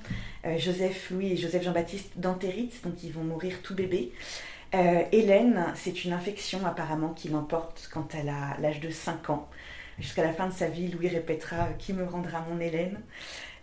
euh, 0.47 0.57
Joseph 0.57 1.11
Louis 1.11 1.33
et 1.33 1.37
Joseph 1.37 1.65
Jean-Baptiste, 1.65 2.13
d'entérite, 2.15 2.81
donc 2.85 3.03
ils 3.03 3.13
vont 3.13 3.25
mourir 3.25 3.61
tout 3.61 3.75
bébé. 3.75 4.13
Euh, 4.75 5.05
Hélène, 5.13 5.67
c'est 5.75 6.05
une 6.05 6.13
infection 6.13 6.65
apparemment 6.67 7.11
qui 7.11 7.29
l'emporte 7.29 7.89
quand 7.93 8.15
elle 8.15 8.29
a 8.29 8.57
l'âge 8.61 8.81
de 8.81 8.91
5 8.91 9.31
ans. 9.31 9.49
Jusqu'à 9.99 10.23
la 10.23 10.33
fin 10.33 10.49
de 10.49 10.53
sa 10.53 10.69
vie, 10.69 10.89
Louis 10.89 11.09
répétera 11.09 11.69
Qui 11.79 11.93
me 11.93 12.05
rendra 12.05 12.41
mon 12.49 12.59
Hélène 12.59 13.01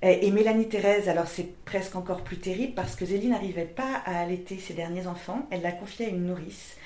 et 0.02 0.32
Mélanie 0.32 0.70
Thérèse, 0.70 1.10
alors 1.10 1.28
c'est 1.28 1.54
presque 1.66 1.96
encore 1.98 2.24
plus 2.24 2.38
terrible 2.38 2.74
parce 2.74 2.96
que 2.96 3.06
Zélie 3.06 3.28
n'arrivait 3.28 3.66
pas 3.66 4.02
à 4.06 4.22
allaiter 4.22 4.58
ses 4.58 4.74
derniers 4.74 5.08
enfants. 5.08 5.46
Elle 5.52 5.62
l'a 5.62 5.74
confié 5.74 6.06
à 6.06 6.10
une 6.10 6.26
nourrice. 6.26 6.78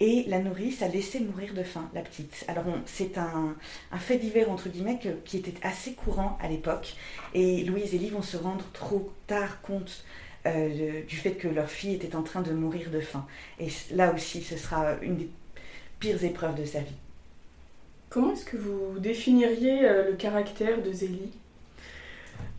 Et 0.00 0.24
la 0.26 0.40
nourrice 0.40 0.82
a 0.82 0.88
laissé 0.88 1.20
mourir 1.20 1.54
de 1.54 1.62
faim 1.62 1.88
la 1.94 2.02
petite. 2.02 2.44
Alors 2.48 2.64
c'est 2.84 3.18
un, 3.18 3.56
fait 3.98 4.18
divers 4.18 4.50
entre 4.50 4.68
guillemets 4.68 4.98
qui 5.24 5.36
était 5.36 5.54
assez 5.62 5.92
courant 5.92 6.36
à 6.42 6.48
l'époque. 6.48 6.96
Et 7.34 7.62
Louise 7.62 7.84
et 7.84 7.98
Zélie 7.98 8.10
vont 8.10 8.22
se 8.22 8.36
rendre 8.36 8.64
trop 8.72 9.10
tard 9.28 9.62
compte 9.62 10.04
euh, 10.46 11.02
du 11.02 11.16
fait 11.16 11.32
que 11.32 11.48
leur 11.48 11.68
fille 11.68 11.94
était 11.94 12.14
en 12.14 12.22
train 12.22 12.42
de 12.42 12.52
mourir 12.52 12.90
de 12.90 13.00
faim. 13.00 13.26
Et 13.60 13.68
là 13.92 14.14
aussi, 14.14 14.42
ce 14.42 14.56
sera 14.56 14.94
une 15.02 15.16
des 15.16 15.28
pires 15.98 16.22
épreuves 16.24 16.54
de 16.54 16.64
sa 16.64 16.80
vie. 16.80 16.94
Comment 18.08 18.32
est-ce 18.32 18.44
que 18.44 18.56
vous 18.56 18.98
définiriez 18.98 19.84
euh, 19.84 20.10
le 20.10 20.16
caractère 20.16 20.82
de 20.82 20.92
Zélie? 20.92 21.32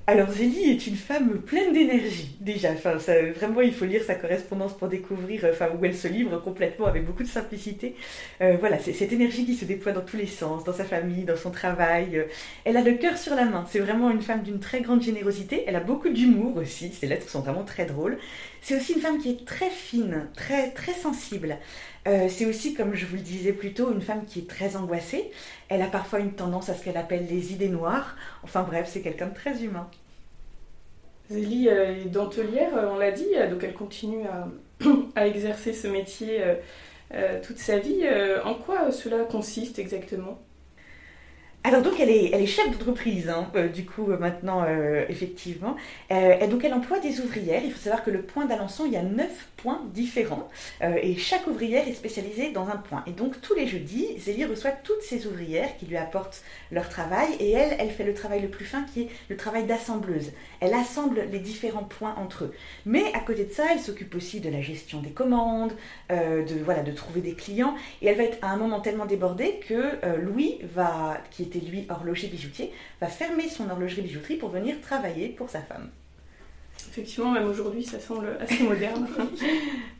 Alors 0.10 0.32
Zélie 0.32 0.72
est 0.72 0.88
une 0.88 0.96
femme 0.96 1.42
pleine 1.42 1.74
d'énergie 1.74 2.38
déjà. 2.40 2.72
Enfin, 2.72 2.96
vraiment, 2.96 3.60
il 3.60 3.74
faut 3.74 3.84
lire 3.84 4.04
sa 4.04 4.16
correspondance 4.16 4.74
pour 4.74 4.88
découvrir, 4.88 5.46
enfin, 5.50 5.68
où 5.78 5.84
elle 5.84 5.96
se 5.96 6.08
livre 6.08 6.38
complètement 6.38 6.86
avec 6.86 7.06
beaucoup 7.06 7.24
de 7.24 7.28
simplicité. 7.28 7.94
Euh, 8.40 8.56
voilà, 8.58 8.80
c'est 8.80 8.94
cette 8.94 9.12
énergie 9.12 9.46
qui 9.46 9.54
se 9.54 9.66
déploie 9.66 9.92
dans 9.92 10.02
tous 10.02 10.16
les 10.16 10.26
sens, 10.26 10.64
dans 10.64 10.72
sa 10.72 10.86
famille, 10.86 11.26
dans 11.26 11.36
son 11.36 11.52
travail. 11.52 12.26
Elle 12.64 12.78
a 12.78 12.82
le 12.82 12.94
cœur 12.94 13.18
sur 13.18 13.36
la 13.36 13.44
main. 13.44 13.66
C'est 13.70 13.80
vraiment 13.80 14.10
une 14.10 14.22
femme 14.22 14.44
d'une 14.44 14.62
très 14.62 14.80
grande 14.80 15.02
générosité. 15.02 15.66
Elle 15.68 15.76
a 15.76 15.82
beaucoup 15.82 16.10
d'humour 16.10 16.56
aussi. 16.56 16.94
Ses 16.94 17.08
lettres 17.08 17.30
sont 17.30 17.42
vraiment 17.42 17.66
très 17.66 17.86
drôles. 17.86 18.18
C'est 18.62 18.78
aussi 18.78 18.94
une 18.94 19.02
femme 19.02 19.18
qui 19.20 19.32
est 19.32 19.46
très 19.46 19.70
fine, 19.70 20.30
très 20.36 20.72
très 20.72 20.94
sensible. 20.94 21.58
Euh, 22.08 22.30
c'est 22.30 22.46
aussi, 22.46 22.74
comme 22.74 22.96
je 22.96 23.06
vous 23.06 23.16
le 23.16 23.22
disais 23.22 23.52
plus 23.52 23.74
tôt, 23.74 23.92
une 23.92 24.02
femme 24.02 24.26
qui 24.26 24.40
est 24.40 24.50
très 24.50 24.76
angoissée. 24.76 25.30
Elle 25.68 25.82
a 25.82 25.88
parfois 25.88 26.20
une 26.20 26.32
tendance 26.32 26.70
à 26.70 26.74
ce 26.74 26.84
qu'elle 26.84 26.98
appelle 26.98 27.28
les 27.30 27.54
idées 27.54 27.70
noires. 27.70 28.16
Enfin 28.44 28.64
bref, 28.64 28.90
c'est 28.92 29.02
quelqu'un 29.02 29.28
de 29.28 29.36
très 29.36 29.64
humain. 29.64 29.90
Zélie 31.30 31.68
euh, 31.68 32.06
est 32.06 32.10
dentelière, 32.10 32.76
euh, 32.78 32.92
on 32.94 32.98
l'a 32.98 33.12
dit, 33.12 33.28
donc 33.50 33.62
elle 33.64 33.74
continue 33.74 34.24
à, 35.16 35.26
exercer 35.28 35.74
ce 35.74 35.88
métier 35.88 36.42
toute 37.44 37.58
sa 37.58 37.80
vie. 37.80 38.06
En 38.44 38.54
quoi 38.54 38.92
cela 38.92 39.24
consiste 39.24 39.80
exactement? 39.80 40.40
Alors 41.68 41.82
donc 41.82 42.00
elle 42.00 42.10
est, 42.10 42.32
elle 42.32 42.42
est 42.42 42.46
chef 42.46 42.70
d'entreprise, 42.72 43.28
hein, 43.28 43.52
euh, 43.56 43.68
du 43.68 43.84
coup 43.84 44.10
euh, 44.10 44.18
maintenant 44.18 44.64
euh, 44.66 45.04
effectivement. 45.10 45.76
et 46.10 46.48
donc 46.48 46.64
elle 46.64 46.74
emploie 46.74 47.00
des 47.00 47.20
ouvrières. 47.20 47.62
Il 47.66 47.74
faut 47.74 47.80
savoir 47.80 48.06
que 48.06 48.10
le 48.10 48.22
point 48.22 48.46
d'Alençon, 48.46 48.86
il 48.86 48.94
y 48.94 48.96
a 48.96 49.04
neuf 49.04 49.50
points 49.58 49.82
différents 49.94 50.48
et 50.82 51.18
chaque 51.18 51.48
ouvrière 51.48 51.88
est 51.88 51.94
spécialisée 51.94 52.52
dans 52.52 52.68
un 52.70 52.78
point. 52.78 53.04
Et 53.08 53.12
donc 53.12 53.42
tous 53.42 53.54
les 53.54 53.68
jeudis, 53.68 54.08
Zélie 54.20 54.46
reçoit 54.46 54.72
toutes 54.72 55.02
ces 55.02 55.26
ouvrières 55.26 55.76
qui 55.78 55.88
lui 55.88 55.98
apportent 55.98 56.42
leur 56.72 56.88
travail 56.88 57.28
et 57.40 57.52
elle, 57.52 57.76
elle 57.80 57.90
fait 57.90 58.04
le 58.04 58.14
travail 58.14 58.42
le 58.42 58.48
plus 58.48 58.66
fin 58.66 58.84
qui 58.84 59.02
est 59.02 59.10
le 59.30 59.36
travail 59.36 59.66
d'assembleuse. 59.66 60.32
Elle 60.62 60.74
assemble 60.74 61.26
les 61.32 61.40
différents 61.40 61.84
points 61.84 62.16
entre 62.18 62.46
eux. 62.46 62.54
Mais 62.86 63.12
à 63.14 63.20
côté 63.20 63.44
de 63.44 63.52
ça, 63.52 63.64
elle 63.74 63.80
s'occupe 63.80 64.16
aussi 64.16 64.40
de 64.40 64.50
la 64.50 64.62
gestion 64.62 65.02
des 65.02 65.10
commandes, 65.10 65.74
de 66.10 66.64
voilà, 66.64 66.84
de 66.84 66.92
trouver 66.92 67.22
des 67.22 67.34
clients. 67.34 67.76
Et 68.02 68.08
elle 68.08 68.18
va 68.18 68.24
être 68.24 68.38
à 68.42 68.52
un 68.52 68.58
moment 68.58 68.80
tellement 68.80 69.06
débordée 69.06 69.60
que 69.68 69.98
Louis 70.22 70.60
va, 70.64 71.18
qui 71.32 71.44
était 71.44 71.57
était 71.58 71.70
lui 71.70 71.86
horloger 71.90 72.28
bijoutier, 72.28 72.72
va 73.02 73.08
fermer 73.08 73.50
son 73.50 73.70
horlogerie-bijouterie 73.70 74.38
pour 74.38 74.50
venir 74.50 74.80
travailler 74.82 75.30
pour 75.30 75.50
sa 75.50 75.62
femme. 75.62 75.90
Effectivement, 76.90 77.32
même 77.32 77.48
aujourd'hui, 77.48 77.84
ça 77.84 78.00
semble 78.00 78.38
assez 78.40 78.64
moderne. 78.64 79.08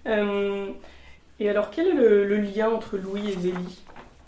Euh, 0.08 0.70
et 1.38 1.50
alors, 1.50 1.70
quel 1.70 1.88
est 1.88 1.94
le, 1.94 2.38
lien 2.38 2.70
entre 2.70 2.98
Louis 2.98 3.30
et 3.30 3.34
Zélie? 3.34 3.84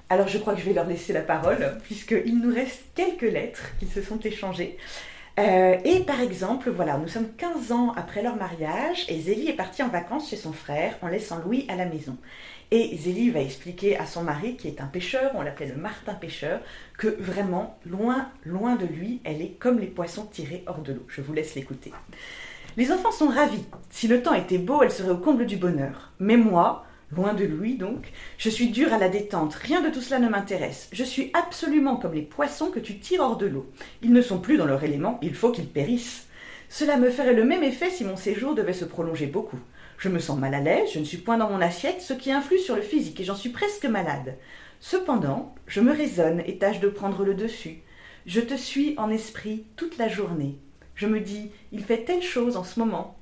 Alors, 0.09 0.27
je 0.27 0.38
crois 0.38 0.53
que 0.53 0.59
je 0.59 0.65
vais 0.65 0.74
leur 0.74 0.86
laisser 0.86 1.13
la 1.13 1.21
parole, 1.21 1.77
puisqu'il 1.83 2.38
nous 2.41 2.53
reste 2.53 2.83
quelques 2.95 3.21
lettres 3.21 3.63
qui 3.79 3.88
se 3.88 4.01
sont 4.01 4.19
échangées. 4.19 4.77
Euh, 5.38 5.77
et 5.86 6.00
par 6.01 6.19
exemple, 6.21 6.69
voilà, 6.69 6.98
nous 6.98 7.07
sommes 7.07 7.29
15 7.38 7.71
ans 7.71 7.93
après 7.95 8.21
leur 8.21 8.36
mariage 8.36 9.05
et 9.07 9.19
Zélie 9.19 9.50
est 9.50 9.53
partie 9.53 9.83
en 9.83 9.88
vacances 9.88 10.29
chez 10.29 10.36
son 10.36 10.51
frère 10.51 10.98
en 11.01 11.07
laissant 11.07 11.39
Louis 11.39 11.65
à 11.69 11.75
la 11.75 11.86
maison. 11.86 12.17
Et 12.71 12.95
Zélie 12.98 13.31
va 13.31 13.39
expliquer 13.39 13.98
à 13.98 14.05
son 14.05 14.24
mari, 14.24 14.55
qui 14.55 14.67
est 14.67 14.81
un 14.81 14.86
pêcheur, 14.86 15.31
on 15.33 15.41
l'appelait 15.41 15.67
le 15.67 15.75
Martin 15.75 16.13
pêcheur, 16.13 16.62
que 16.98 17.07
vraiment, 17.19 17.79
loin, 17.86 18.29
loin 18.45 18.75
de 18.75 18.86
lui, 18.86 19.21
elle 19.24 19.41
est 19.41 19.55
comme 19.59 19.79
les 19.79 19.88
poissons 19.88 20.25
tirés 20.25 20.63
hors 20.67 20.81
de 20.81 20.93
l'eau. 20.93 21.05
Je 21.07 21.21
vous 21.21 21.33
laisse 21.33 21.55
l'écouter. 21.55 21.91
Les 22.77 22.91
enfants 22.91 23.12
sont 23.12 23.27
ravis. 23.27 23.65
Si 23.89 24.07
le 24.07 24.21
temps 24.21 24.33
était 24.33 24.59
beau, 24.59 24.83
elle 24.83 24.91
serait 24.91 25.09
au 25.09 25.17
comble 25.17 25.45
du 25.45 25.57
bonheur. 25.57 26.12
Mais 26.19 26.38
moi, 26.38 26.86
loin 27.11 27.33
de 27.33 27.43
lui 27.43 27.75
donc, 27.75 28.11
je 28.37 28.49
suis 28.49 28.69
dure 28.69 28.93
à 28.93 28.97
la 28.97 29.09
détente. 29.09 29.55
Rien 29.55 29.81
de 29.81 29.89
tout 29.89 30.01
cela 30.01 30.19
ne 30.19 30.29
m'intéresse. 30.29 30.89
Je 30.91 31.03
suis 31.03 31.31
absolument 31.33 31.97
comme 31.97 32.13
les 32.13 32.21
poissons 32.21 32.71
que 32.71 32.79
tu 32.79 32.99
tires 32.99 33.21
hors 33.21 33.37
de 33.37 33.47
l'eau. 33.47 33.69
Ils 34.01 34.13
ne 34.13 34.21
sont 34.21 34.39
plus 34.39 34.57
dans 34.57 34.65
leur 34.65 34.83
élément, 34.83 35.19
il 35.21 35.35
faut 35.35 35.51
qu'ils 35.51 35.69
périssent. 35.69 36.27
Cela 36.69 36.97
me 36.97 37.09
ferait 37.09 37.33
le 37.33 37.43
même 37.43 37.63
effet 37.63 37.89
si 37.89 38.03
mon 38.03 38.15
séjour 38.15 38.53
devait 38.53 38.73
se 38.73 38.85
prolonger 38.85 39.25
beaucoup. 39.25 39.59
Je 39.97 40.07
me 40.07 40.19
sens 40.19 40.39
mal 40.39 40.53
à 40.53 40.61
l'aise, 40.61 40.91
je 40.93 40.99
ne 40.99 41.03
suis 41.03 41.17
point 41.17 41.37
dans 41.37 41.49
mon 41.49 41.61
assiette, 41.61 42.01
ce 42.01 42.13
qui 42.13 42.31
influe 42.31 42.59
sur 42.59 42.75
le 42.75 42.81
physique, 42.81 43.19
et 43.19 43.23
j'en 43.23 43.35
suis 43.35 43.49
presque 43.49 43.85
malade. 43.85 44.37
Cependant, 44.79 45.55
je 45.67 45.81
me 45.81 45.91
raisonne 45.91 46.41
et 46.45 46.57
tâche 46.57 46.79
de 46.79 46.87
prendre 46.87 47.25
le 47.25 47.33
dessus. 47.33 47.81
Je 48.25 48.39
te 48.39 48.53
suis 48.53 48.93
en 48.97 49.09
esprit 49.09 49.65
toute 49.75 49.97
la 49.97 50.07
journée. 50.07 50.57
Je 50.95 51.07
me 51.07 51.19
dis, 51.19 51.51
il 51.71 51.83
fait 51.83 52.03
telle 52.05 52.21
chose 52.21 52.55
en 52.55 52.63
ce 52.63 52.79
moment. 52.79 53.18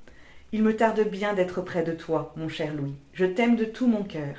Il 0.54 0.63
me 0.63 0.77
tarde 0.77 1.01
bien 1.01 1.34
d'être 1.34 1.62
près 1.62 1.84
de 1.84 1.92
toi, 1.92 2.34
mon 2.38 2.48
cher 2.48 2.74
Louis. 2.74 2.96
Je 3.13 3.25
t'aime 3.25 3.58
de 3.58 3.66
tout 3.66 3.86
mon 3.86 4.04
cœur, 4.04 4.36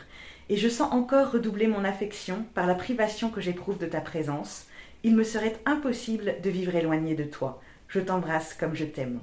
et 0.48 0.56
je 0.56 0.68
sens 0.68 0.90
encore 0.90 1.32
redoubler 1.32 1.66
mon 1.66 1.84
affection 1.84 2.46
par 2.54 2.66
la 2.66 2.74
privation 2.74 3.28
que 3.28 3.42
j'éprouve 3.42 3.76
de 3.76 3.84
ta 3.84 4.00
présence. 4.00 4.66
Il 5.04 5.14
me 5.14 5.22
serait 5.22 5.56
impossible 5.66 6.36
de 6.42 6.48
vivre 6.48 6.74
éloigné 6.74 7.14
de 7.14 7.24
toi. 7.24 7.60
Je 7.88 8.00
t'embrasse 8.00 8.54
comme 8.54 8.74
je 8.74 8.86
t'aime. 8.86 9.20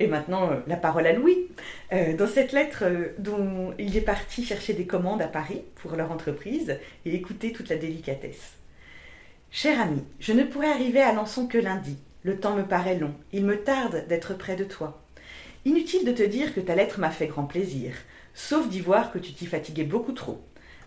Et 0.00 0.06
maintenant, 0.06 0.50
euh, 0.50 0.56
la 0.66 0.76
parole 0.76 1.06
à 1.06 1.14
Louis. 1.14 1.38
Euh, 1.92 2.14
dans 2.14 2.28
cette 2.28 2.52
lettre 2.52 2.84
euh, 2.84 3.14
dont 3.18 3.72
il 3.78 3.96
est 3.96 4.02
parti 4.02 4.44
chercher 4.44 4.74
des 4.74 4.86
commandes 4.86 5.22
à 5.22 5.28
Paris 5.28 5.62
pour 5.76 5.96
leur 5.96 6.12
entreprise 6.12 6.78
et 7.06 7.14
écouter 7.14 7.52
toute 7.52 7.70
la 7.70 7.76
délicatesse. 7.76 8.52
Cher 9.50 9.80
ami, 9.80 10.04
je 10.20 10.34
ne 10.34 10.44
pourrai 10.44 10.70
arriver 10.70 11.00
à 11.00 11.14
Lançon 11.14 11.46
que 11.46 11.58
lundi. 11.58 11.96
Le 12.22 12.38
temps 12.38 12.54
me 12.54 12.64
paraît 12.64 12.98
long. 12.98 13.14
Il 13.32 13.46
me 13.46 13.56
tarde 13.56 14.04
d'être 14.08 14.36
près 14.36 14.54
de 14.54 14.64
toi. 14.64 15.00
Inutile 15.64 16.04
de 16.04 16.12
te 16.12 16.22
dire 16.22 16.54
que 16.54 16.60
ta 16.60 16.74
lettre 16.74 17.00
m'a 17.00 17.10
fait 17.10 17.26
grand 17.26 17.44
plaisir, 17.44 17.94
sauf 18.32 18.68
d'y 18.68 18.80
voir 18.80 19.10
que 19.10 19.18
tu 19.18 19.32
t'y 19.32 19.46
fatiguais 19.46 19.84
beaucoup 19.84 20.12
trop. 20.12 20.40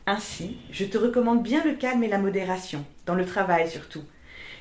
Ainsi, 0.07 0.57
je 0.71 0.85
te 0.85 0.97
recommande 0.97 1.43
bien 1.43 1.63
le 1.63 1.73
calme 1.73 2.03
et 2.03 2.07
la 2.07 2.17
modération, 2.17 2.85
dans 3.05 3.15
le 3.15 3.25
travail 3.25 3.69
surtout. 3.69 4.03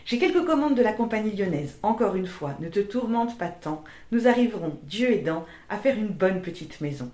J'ai 0.04 0.18
quelques 0.18 0.44
commandes 0.44 0.76
de 0.76 0.82
la 0.82 0.92
compagnie 0.92 1.36
lyonnaise. 1.36 1.78
Encore 1.82 2.16
une 2.16 2.26
fois, 2.26 2.56
ne 2.58 2.68
te 2.68 2.80
tourmente 2.80 3.38
pas 3.38 3.48
tant. 3.48 3.84
Nous 4.10 4.26
arriverons, 4.26 4.78
Dieu 4.82 5.12
aidant, 5.12 5.46
à 5.68 5.76
faire 5.76 5.96
une 5.96 6.08
bonne 6.08 6.42
petite 6.42 6.80
maison. 6.80 7.10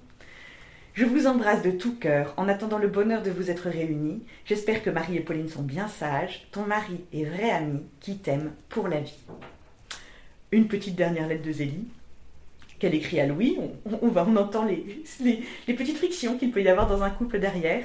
Je 0.94 1.04
vous 1.04 1.26
embrasse 1.26 1.62
de 1.62 1.72
tout 1.72 1.96
cœur 1.96 2.32
en 2.38 2.48
attendant 2.48 2.78
le 2.78 2.88
bonheur 2.88 3.22
de 3.22 3.30
vous 3.30 3.50
être 3.50 3.68
réunis. 3.68 4.22
J'espère 4.46 4.82
que 4.82 4.88
Marie 4.88 5.18
et 5.18 5.20
Pauline 5.20 5.48
sont 5.48 5.62
bien 5.62 5.88
sages. 5.88 6.48
Ton 6.52 6.62
mari 6.62 7.04
est 7.12 7.24
vrai 7.24 7.50
ami 7.50 7.82
qui 8.00 8.16
t'aime 8.16 8.52
pour 8.70 8.88
la 8.88 9.00
vie. 9.00 9.18
Une 10.52 10.68
petite 10.68 10.96
dernière 10.96 11.28
lettre 11.28 11.44
de 11.44 11.52
Zélie 11.52 11.88
qu'elle 12.78 12.94
écrit 12.94 13.20
à 13.20 13.26
Louis. 13.26 13.56
On, 14.02 14.36
entend 14.36 14.64
les, 14.64 15.02
les 15.66 15.74
petites 15.74 15.96
frictions 15.96 16.36
qu'il 16.36 16.50
peut 16.50 16.62
y 16.62 16.68
avoir 16.68 16.88
dans 16.88 17.02
un 17.02 17.10
couple 17.10 17.38
derrière. 17.38 17.84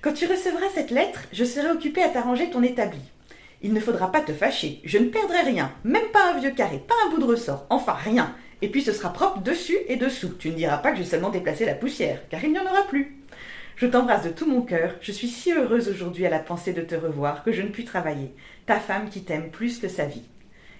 Quand 0.00 0.12
tu 0.12 0.26
recevras 0.26 0.68
cette 0.74 0.90
lettre, 0.90 1.22
je 1.32 1.44
serai 1.44 1.70
occupée 1.70 2.02
à 2.02 2.08
t'arranger 2.08 2.50
ton 2.50 2.62
établi. 2.62 3.00
Il 3.62 3.72
ne 3.72 3.80
faudra 3.80 4.12
pas 4.12 4.20
te 4.20 4.32
fâcher, 4.32 4.80
je 4.84 4.98
ne 4.98 5.08
perdrai 5.08 5.40
rien, 5.40 5.72
même 5.84 6.10
pas 6.12 6.32
un 6.32 6.38
vieux 6.38 6.50
carré, 6.50 6.78
pas 6.86 6.94
un 7.06 7.10
bout 7.10 7.18
de 7.18 7.24
ressort, 7.24 7.66
enfin 7.70 7.94
rien. 7.94 8.34
Et 8.60 8.68
puis 8.68 8.82
ce 8.82 8.92
sera 8.92 9.12
propre 9.12 9.40
dessus 9.40 9.78
et 9.88 9.96
dessous. 9.96 10.34
Tu 10.38 10.50
ne 10.50 10.54
diras 10.54 10.78
pas 10.78 10.92
que 10.92 10.98
j'ai 10.98 11.04
seulement 11.04 11.30
déplacé 11.30 11.64
la 11.64 11.74
poussière, 11.74 12.20
car 12.28 12.44
il 12.44 12.52
n'y 12.52 12.58
en 12.58 12.66
aura 12.66 12.86
plus. 12.86 13.16
Je 13.76 13.86
t'embrasse 13.86 14.24
de 14.24 14.30
tout 14.30 14.46
mon 14.46 14.62
cœur, 14.62 14.94
je 15.00 15.10
suis 15.10 15.28
si 15.28 15.52
heureuse 15.52 15.88
aujourd'hui 15.88 16.26
à 16.26 16.30
la 16.30 16.38
pensée 16.38 16.72
de 16.72 16.82
te 16.82 16.94
revoir 16.94 17.42
que 17.42 17.52
je 17.52 17.62
ne 17.62 17.68
puis 17.68 17.84
travailler. 17.84 18.32
Ta 18.66 18.78
femme 18.78 19.08
qui 19.08 19.22
t'aime 19.22 19.50
plus 19.50 19.78
que 19.78 19.88
sa 19.88 20.04
vie. 20.04 20.22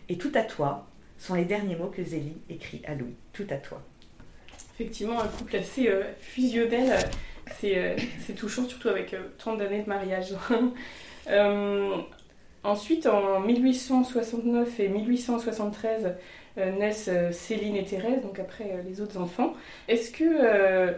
Et 0.09 0.19
tout 0.19 0.33
à 0.35 0.43
toi 0.43 0.87
sont 1.19 1.35
les 1.35 1.45
derniers 1.45 1.77
mots 1.77 1.93
que 1.95 2.03
Zélie 2.03 2.37
écrit 2.49 2.83
à 2.87 2.95
Louis. 2.95 3.15
Tout 3.33 3.47
à 3.51 3.57
toi. 3.57 3.81
Effectivement, 4.75 5.21
un 5.21 5.29
couple 5.29 5.57
assez 5.57 5.89
euh, 5.89 6.03
fusionnel. 6.19 6.99
Euh, 7.65 7.97
c'est 8.21 8.35
touchant, 8.35 8.67
surtout 8.67 8.89
avec 8.89 9.15
30 9.39 9.61
euh, 9.61 9.67
années 9.67 9.83
de 9.83 9.89
mariage. 9.89 10.35
Ensuite, 12.65 13.07
en 13.07 13.41
1869 13.41 14.81
et 14.81 14.89
1873, 14.89 16.15
euh, 16.57 16.71
naissent 16.71 17.11
euh, 17.13 17.33
Céline 17.33 17.75
et 17.75 17.85
Thérèse, 17.85 18.23
donc 18.23 18.39
après 18.39 18.71
euh, 18.73 18.83
les 18.89 19.01
autres 19.01 19.19
enfants. 19.21 19.55
Est-ce 19.89 20.13
que, 20.13 20.95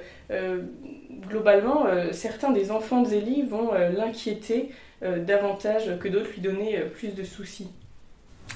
globalement, 1.29 1.87
certains 2.13 2.53
des 2.53 2.71
enfants 2.71 3.03
de 3.03 3.09
Zélie 3.09 3.43
vont 3.43 3.73
l'inquiéter 3.73 4.71
davantage 5.03 5.99
que 5.99 6.09
d'autres, 6.09 6.31
lui 6.33 6.41
donner 6.41 6.79
plus 6.95 7.15
de 7.15 7.25
soucis? 7.25 7.69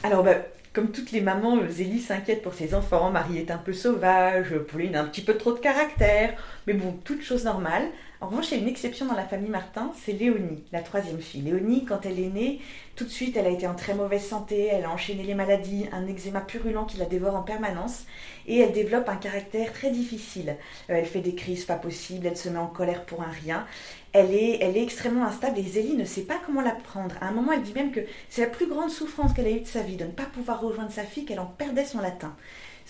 Alors, 0.02 0.22
bah, 0.22 0.36
comme 0.72 0.92
toutes 0.92 1.10
les 1.10 1.20
mamans, 1.20 1.58
Zélie 1.68 1.98
s'inquiète 1.98 2.42
pour 2.42 2.54
ses 2.54 2.74
enfants. 2.74 3.10
Marie 3.10 3.38
est 3.38 3.50
un 3.50 3.58
peu 3.58 3.72
sauvage, 3.72 4.56
Pauline 4.70 4.94
a 4.94 5.02
un 5.02 5.06
petit 5.06 5.22
peu 5.22 5.36
trop 5.36 5.52
de 5.52 5.58
caractère, 5.58 6.34
mais 6.72 6.78
bon, 6.78 6.92
toute 7.04 7.22
chose 7.22 7.44
normale. 7.44 7.82
En 8.20 8.28
revanche, 8.28 8.50
il 8.50 8.56
y 8.56 8.60
a 8.60 8.62
une 8.62 8.68
exception 8.68 9.06
dans 9.06 9.14
la 9.14 9.24
famille 9.24 9.50
Martin, 9.50 9.90
c'est 10.04 10.12
Léonie, 10.12 10.62
la 10.70 10.82
troisième 10.82 11.18
fille. 11.18 11.40
Léonie, 11.40 11.84
quand 11.84 12.06
elle 12.06 12.20
est 12.20 12.28
née, 12.28 12.60
tout 12.94 13.04
de 13.04 13.10
suite, 13.10 13.36
elle 13.36 13.46
a 13.46 13.50
été 13.50 13.66
en 13.66 13.74
très 13.74 13.94
mauvaise 13.94 14.24
santé, 14.24 14.68
elle 14.70 14.84
a 14.84 14.90
enchaîné 14.90 15.24
les 15.24 15.34
maladies, 15.34 15.86
un 15.90 16.06
eczéma 16.06 16.40
purulent 16.40 16.86
qui 16.86 16.98
la 16.98 17.06
dévore 17.06 17.34
en 17.34 17.42
permanence, 17.42 18.04
et 18.46 18.58
elle 18.58 18.70
développe 18.70 19.08
un 19.08 19.16
caractère 19.16 19.72
très 19.72 19.90
difficile. 19.90 20.56
Euh, 20.90 20.94
elle 20.94 21.06
fait 21.06 21.22
des 21.22 21.34
crises 21.34 21.64
pas 21.64 21.76
possibles, 21.76 22.26
elle 22.26 22.36
se 22.36 22.50
met 22.50 22.58
en 22.58 22.68
colère 22.68 23.04
pour 23.04 23.22
un 23.22 23.30
rien. 23.30 23.66
Elle 24.12 24.32
est, 24.32 24.58
elle 24.60 24.76
est 24.76 24.82
extrêmement 24.82 25.24
instable 25.24 25.58
et 25.58 25.62
Zélie 25.62 25.96
ne 25.96 26.04
sait 26.04 26.22
pas 26.22 26.40
comment 26.44 26.60
la 26.60 26.72
prendre. 26.72 27.16
À 27.20 27.28
un 27.28 27.32
moment, 27.32 27.52
elle 27.52 27.62
dit 27.62 27.74
même 27.74 27.90
que 27.90 28.00
c'est 28.28 28.42
la 28.42 28.48
plus 28.48 28.68
grande 28.68 28.90
souffrance 28.90 29.32
qu'elle 29.32 29.46
a 29.46 29.50
eue 29.50 29.60
de 29.60 29.66
sa 29.66 29.82
vie, 29.82 29.96
de 29.96 30.04
ne 30.04 30.10
pas 30.10 30.24
pouvoir 30.24 30.60
rejoindre 30.60 30.90
sa 30.92 31.04
fille, 31.04 31.24
qu'elle 31.24 31.40
en 31.40 31.46
perdait 31.46 31.84
son 31.84 32.00
latin. 32.00 32.36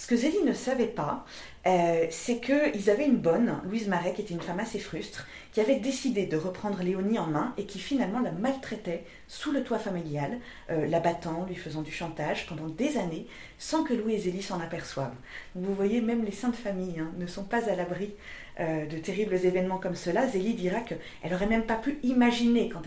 Ce 0.01 0.07
que 0.07 0.17
Zélie 0.17 0.43
ne 0.47 0.55
savait 0.55 0.87
pas, 0.87 1.27
euh, 1.67 2.07
c'est 2.09 2.41
qu'ils 2.41 2.89
avaient 2.89 3.05
une 3.05 3.19
bonne, 3.19 3.61
Louise 3.65 3.87
Marais, 3.87 4.15
qui 4.15 4.23
était 4.23 4.33
une 4.33 4.41
femme 4.41 4.59
assez 4.59 4.79
frustre, 4.79 5.27
qui 5.53 5.61
avait 5.61 5.79
décidé 5.79 6.25
de 6.25 6.39
reprendre 6.39 6.83
Léonie 6.83 7.19
en 7.19 7.27
main 7.27 7.53
et 7.59 7.67
qui 7.67 7.79
finalement 7.79 8.21
la 8.21 8.33
maltraitait 8.33 9.05
sous 9.29 9.53
le 9.53 9.63
toit 9.63 9.79
familial, 9.79 10.39
euh, 10.71 10.87
la 10.87 11.01
battant, 11.01 11.45
lui 11.45 11.55
faisant 11.55 11.83
du 11.83 11.93
chantage 11.93 12.47
pendant 12.47 12.69
des 12.69 12.97
années, 12.97 13.27
sans 13.59 13.85
que 13.85 13.93
Louis 13.93 14.15
et 14.15 14.21
Zélie 14.21 14.43
s'en 14.43 14.59
aperçoivent. 14.59 15.13
Vous 15.55 15.75
voyez, 15.75 16.01
même 16.01 16.25
les 16.25 16.33
saintes 16.33 16.57
familles 16.57 17.01
hein, 17.01 17.13
ne 17.19 17.27
sont 17.27 17.45
pas 17.45 17.69
à 17.69 17.77
l'abri 17.77 18.15
euh, 18.59 18.85
de 18.85 18.99
terribles 18.99 19.35
événements 19.35 19.79
comme 19.79 19.95
cela. 19.95 20.27
Zélie 20.27 20.55
dira 20.55 20.81
qu'elle 20.81 20.99
n'aurait 21.31 21.47
même 21.47 21.63
pas 21.63 21.77
pu 21.77 21.99
imaginer, 22.03 22.69
quand 22.69 22.83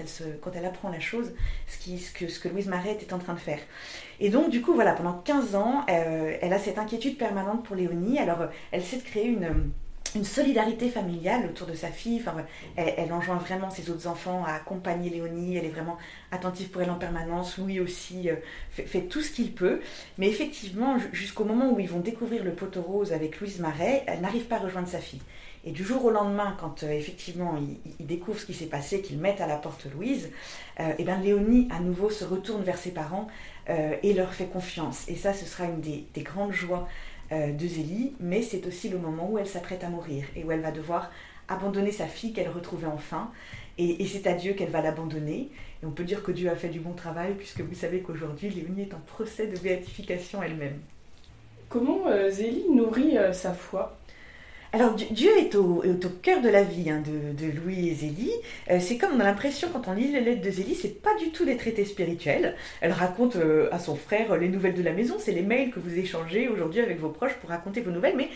elle, 0.53 0.65
apprend 0.65 0.89
la 0.89 1.00
chose, 1.00 1.34
ce, 1.67 2.12
que, 2.12 2.48
Louise 2.50 2.67
Marais 2.67 2.91
était 2.91 3.13
en 3.13 3.17
train 3.17 3.34
de 3.34 3.39
faire. 3.39 3.60
Et 4.20 4.29
donc, 4.29 4.50
du 4.50 4.62
coup, 4.62 4.74
voilà, 4.74 4.93
pendant 4.93 5.13
15 5.13 5.55
ans, 5.55 5.86
euh, 5.89 6.38
elle 6.41 6.53
a 6.53 6.60
cette 6.60 6.77
inquiétude 6.77 7.17
permanente 7.17 7.63
pour 7.63 7.75
Léonie. 7.75 8.20
Alors, 8.20 8.41
euh, 8.41 8.48
elle 8.72 8.84
sait 8.84 9.00
créer 9.00 9.27
une, 9.27 9.72
solidarité 10.24 10.89
familiale 10.89 11.48
autour 11.48 11.65
de 11.65 11.74
sa 11.74 11.88
fille. 11.88 12.24
Elle, 12.75 13.12
enjoint 13.12 13.38
vraiment 13.38 13.72
ses 13.72 13.89
autres 13.89 14.05
enfants 14.05 14.43
à 14.46 14.53
accompagner 14.53 15.10
Léonie. 15.10 15.58
Elle 15.58 15.65
est 15.65 15.70
vraiment 15.70 15.98
attentive 16.29 16.70
pour 16.70 16.84
elle 16.84 16.91
en 16.91 17.00
permanence. 17.00 17.58
Louis 17.58 17.79
aussi 17.79 18.29
fait, 18.70 19.08
tout 19.08 19.22
ce 19.22 19.32
qu'il 19.32 19.53
peut. 19.53 19.82
Mais 20.20 20.27
effectivement, 20.27 20.98
jusqu'au 21.13 21.46
moment 21.46 21.72
où 21.72 21.79
ils 21.79 21.89
vont 21.89 22.00
découvrir 22.00 22.43
le 22.43 22.53
poteau 22.53 22.84
rose 22.84 23.12
avec 23.12 23.39
Louise 23.39 23.60
Marais, 23.60 24.03
elle 24.05 24.22
n'arrive 24.22 24.43
pas 24.43 24.58
à 24.58 24.60
rejoindre 24.60 24.88
sa 24.88 25.00
fille. 25.00 25.22
Et 25.65 25.72
du 25.72 25.84
jour 25.84 26.03
au 26.03 26.12
lendemain, 26.12 26.58
quand 26.60 26.84
effectivement 26.84 27.55
ils, 28.00 28.05
découvrent 28.05 28.39
ce 28.39 28.46
qui 28.46 28.53
s'est 28.53 28.65
passé, 28.65 29.01
qu'ils 29.01 29.17
mettent 29.17 29.39
à 29.39 29.48
la 29.48 29.55
porte 29.55 29.86
Louise, 29.93 30.29
et 30.77 30.84
eh 30.98 31.03
bien 31.03 31.17
Léonie 31.20 31.70
à 31.72 31.79
nouveau 31.79 32.10
se 32.10 32.25
retourne 32.25 32.63
vers 32.63 32.77
ses 32.77 32.91
parents 32.91 33.27
euh, 33.70 33.96
et 34.03 34.13
leur 34.13 34.34
fait 34.34 34.48
confiance. 34.48 35.08
Et 35.08 35.15
ça, 35.15 35.34
ce 35.34 35.46
sera 35.46 35.65
une 35.65 35.79
des, 35.79 36.22
grandes 36.22 36.51
joies 36.51 36.88
euh, 37.32 37.53
de 37.53 37.65
Zélie, 37.65 38.13
mais 38.20 38.41
c'est 38.41 38.67
aussi 38.67 38.89
le 38.89 38.98
moment 38.98 39.29
où 39.32 39.38
elle 39.38 39.48
s'apprête 39.48 39.86
à 39.86 39.89
mourir 39.89 40.25
et 40.36 40.43
où 40.43 40.51
elle 40.51 40.60
va 40.60 40.72
devoir 40.72 41.12
abandonner 41.48 41.93
sa 41.93 42.05
fille 42.05 42.34
qu'elle 42.34 42.50
retrouvait 42.50 42.88
enfin. 42.88 43.32
Et, 43.77 44.05
c'est 44.05 44.27
à 44.27 44.34
Dieu 44.34 44.53
qu'elle 44.53 44.70
va 44.70 44.82
l'abandonner. 44.82 45.50
Et 45.82 45.86
on 45.86 45.91
peut 45.91 46.03
dire 46.03 46.24
que 46.24 46.34
Dieu 46.34 46.50
a 46.50 46.55
fait 46.55 46.67
du 46.67 46.82
bon 46.82 46.91
travail, 46.91 47.36
puisque 47.36 47.62
vous 47.62 47.74
savez 47.74 48.01
qu'aujourd'hui, 48.01 48.50
Léonie 48.50 48.82
est 48.82 48.93
en 48.93 49.00
procès 49.00 49.48
de 49.48 49.58
béatification 49.58 50.43
elle-même. 50.43 50.79
Comment 51.70 52.08
euh, 52.08 52.29
Zélie 52.29 52.70
nourrit 52.70 53.15
sa 53.32 53.53
foi? 53.53 53.98
Alors 54.75 54.96
Dieu 54.96 55.30
est 55.38 55.53
au, 55.53 55.84
cœur 56.24 56.42
de 56.42 56.50
la 56.50 56.63
vie 56.63 56.89
hein, 56.89 57.03
de, 57.06 57.46
Louis 57.46 57.89
et 57.89 57.94
Zélie. 57.94 58.32
Euh, 58.72 58.80
c'est 58.80 58.98
comme 58.98 59.12
on 59.15 59.20
a 59.20 59.24
l'impression 59.24 59.70
quand 59.72 59.88
on 59.88 59.94
lit 59.94 60.12
les 60.12 60.20
lettres 60.20 60.42
de 60.42 60.50
Zélie, 60.50 60.74
c'est 60.74 61.00
pas 61.00 61.15
du 61.20 61.30
tout 61.30 61.46
des 61.46 61.58
traités 61.58 61.86
spirituels. 61.86 62.56
Elle 62.82 62.92
raconte 62.92 63.36
euh, 63.36 63.70
à 63.72 63.77
son 63.77 63.96
frère 63.96 64.36
les 64.36 64.50
nouvelles 64.50 64.74
de 64.74 64.82
la 64.82 64.92
maison, 64.92 65.18
c'est 65.20 65.32
les 65.32 65.44
mails 65.44 65.70
que 65.70 65.80
vous 65.80 65.96
échangez 66.00 66.48
aujourd'hui 66.48 66.82
avec 66.82 67.00
vos 67.00 67.10
proches 67.10 67.36
pour 67.36 67.51
raconter 67.51 67.82
vos 67.82 67.92
nouvelles, 67.92 68.15
mais 68.18 68.30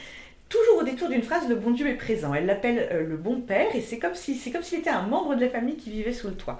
toujours 0.48 0.78
au 0.82 0.84
détour 0.84 1.10
d'une 1.10 1.24
phrase, 1.24 1.50
le 1.50 1.56
bon 1.56 1.72
Dieu 1.72 1.88
est 1.88 1.96
présent. 1.96 2.32
Elle 2.36 2.46
l'appelle 2.46 2.88
euh, 2.92 3.04
le 3.04 3.18
bon 3.18 3.42
père 3.42 3.76
et 3.76 3.82
c'est 3.82 3.98
comme 3.98 4.14
s'il 4.14 4.38
était 4.38 4.92
un 4.92 5.08
membre 5.08 5.34
de 5.34 5.42
la 5.42 5.50
famille 5.50 5.78
qui 5.78 5.90
vivait 5.90 6.14
sous 6.14 6.28
le 6.28 6.36
toit. 6.36 6.60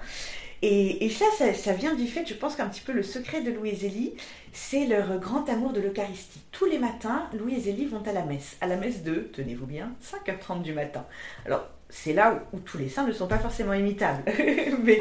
Et, 0.62 1.08
ça, 1.10 1.54
ça, 1.54 1.72
vient 1.72 1.94
du 1.94 2.06
fait, 2.06 2.26
je 2.26 2.34
pense 2.34 2.56
qu'un 2.56 2.66
petit 2.68 2.80
peu 2.80 2.92
le 2.92 3.02
secret 3.02 3.42
de 3.42 3.52
Louis 3.52 3.70
et 3.70 3.76
Zélie, 3.76 4.14
c'est 4.52 4.86
leur 4.86 5.18
grand 5.18 5.48
amour 5.48 5.72
de 5.72 5.80
l'Eucharistie. 5.80 6.40
Tous 6.50 6.64
les 6.64 6.78
matins, 6.78 7.28
Louis 7.38 7.54
et 7.54 7.60
Zélie 7.60 7.86
vont 7.86 8.02
à 8.02 8.12
la 8.12 8.24
messe. 8.24 8.56
À 8.60 8.66
la 8.66 8.76
messe 8.76 9.02
de, 9.02 9.28
tenez-vous 9.32 9.66
bien, 9.66 9.92
5h30 10.02 10.62
du 10.62 10.72
matin. 10.72 11.06
Alors, 11.46 11.68
c'est 11.90 12.12
là 12.12 12.42
où, 12.52 12.58
tous 12.58 12.76
les 12.76 12.88
saints 12.88 13.06
ne 13.06 13.12
sont 13.12 13.26
pas 13.26 13.38
forcément 13.38 13.72
imitables. 13.72 14.22
Mais 14.84 15.00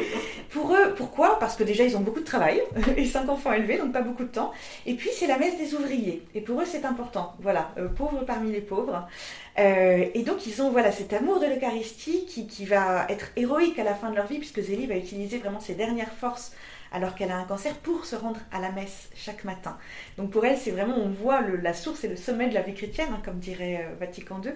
pour 0.51 0.73
eux, 0.73 0.93
pourquoi? 0.95 1.37
Parce 1.39 1.55
que 1.55 1.63
déjà, 1.63 1.83
ils 1.83 1.97
ont 1.97 2.01
beaucoup 2.01 2.21
de 2.21 2.25
travail 2.25 2.61
et 2.97 3.05
cinq 3.05 3.27
enfants 3.29 3.51
élevés, 3.53 3.77
donc 3.77 3.91
pas 3.91 4.01
beaucoup 4.01 4.23
de 4.23 4.29
temps. 4.29 4.53
Et 4.85 4.93
puis, 4.93 5.09
c'est 5.13 5.27
la 5.27 5.37
messe 5.37 5.57
des 5.57 5.73
ouvriers. 5.73 6.23
Et 6.33 6.41
pour 6.41 6.61
eux, 6.61 6.65
c'est 6.65 6.85
important. 6.85 7.33
Voilà, 7.39 7.71
euh, 7.77 7.89
pauvres 7.89 8.23
parmi 8.25 8.51
les 8.51 8.61
pauvres. 8.61 9.07
Euh, 9.59 10.05
et 10.13 10.23
donc, 10.23 10.47
ils 10.47 10.61
ont 10.61 10.71
voilà, 10.71 10.91
cet 10.91 11.11
amour 11.13 11.39
de 11.39 11.47
l'Eucharistie 11.47 12.25
qui, 12.25 12.47
qui, 12.47 12.65
va 12.65 13.05
être 13.09 13.31
héroïque 13.35 13.79
à 13.79 13.83
la 13.83 13.93
fin 13.93 14.09
de 14.09 14.15
leur 14.15 14.27
vie, 14.27 14.37
puisque 14.37 14.61
Zélie 14.61 14.87
va 14.87 14.95
utiliser 14.95 15.39
vraiment 15.39 15.59
ses 15.59 15.73
dernières 15.73 16.13
forces 16.13 16.53
alors 16.97 17.13
qu'elle 17.13 17.29
a 17.29 17.37
un 17.37 17.43
cancer 17.43 17.75
pour 17.75 18.05
se 18.05 18.15
rendre 18.15 18.39
à 18.51 18.59
la 18.59 18.71
messe 18.71 19.09
chaque 19.15 19.43
matin. 19.43 19.77
Donc 20.17 20.31
pour 20.31 20.43
elle, 20.45 20.57
c'est 20.57 20.71
vraiment, 20.71 20.97
on 20.97 21.09
voit 21.09 21.41
la 21.41 21.73
source 21.73 22.03
et 22.03 22.07
le 22.07 22.15
sommet 22.15 22.49
de 22.49 22.55
la 22.55 22.61
vie 22.61 22.73
chrétienne, 22.73 23.09
hein, 23.11 23.21
comme 23.23 23.37
dirait 23.37 23.85
euh, 23.85 23.95
Vatican 23.99 24.41
II. 24.43 24.51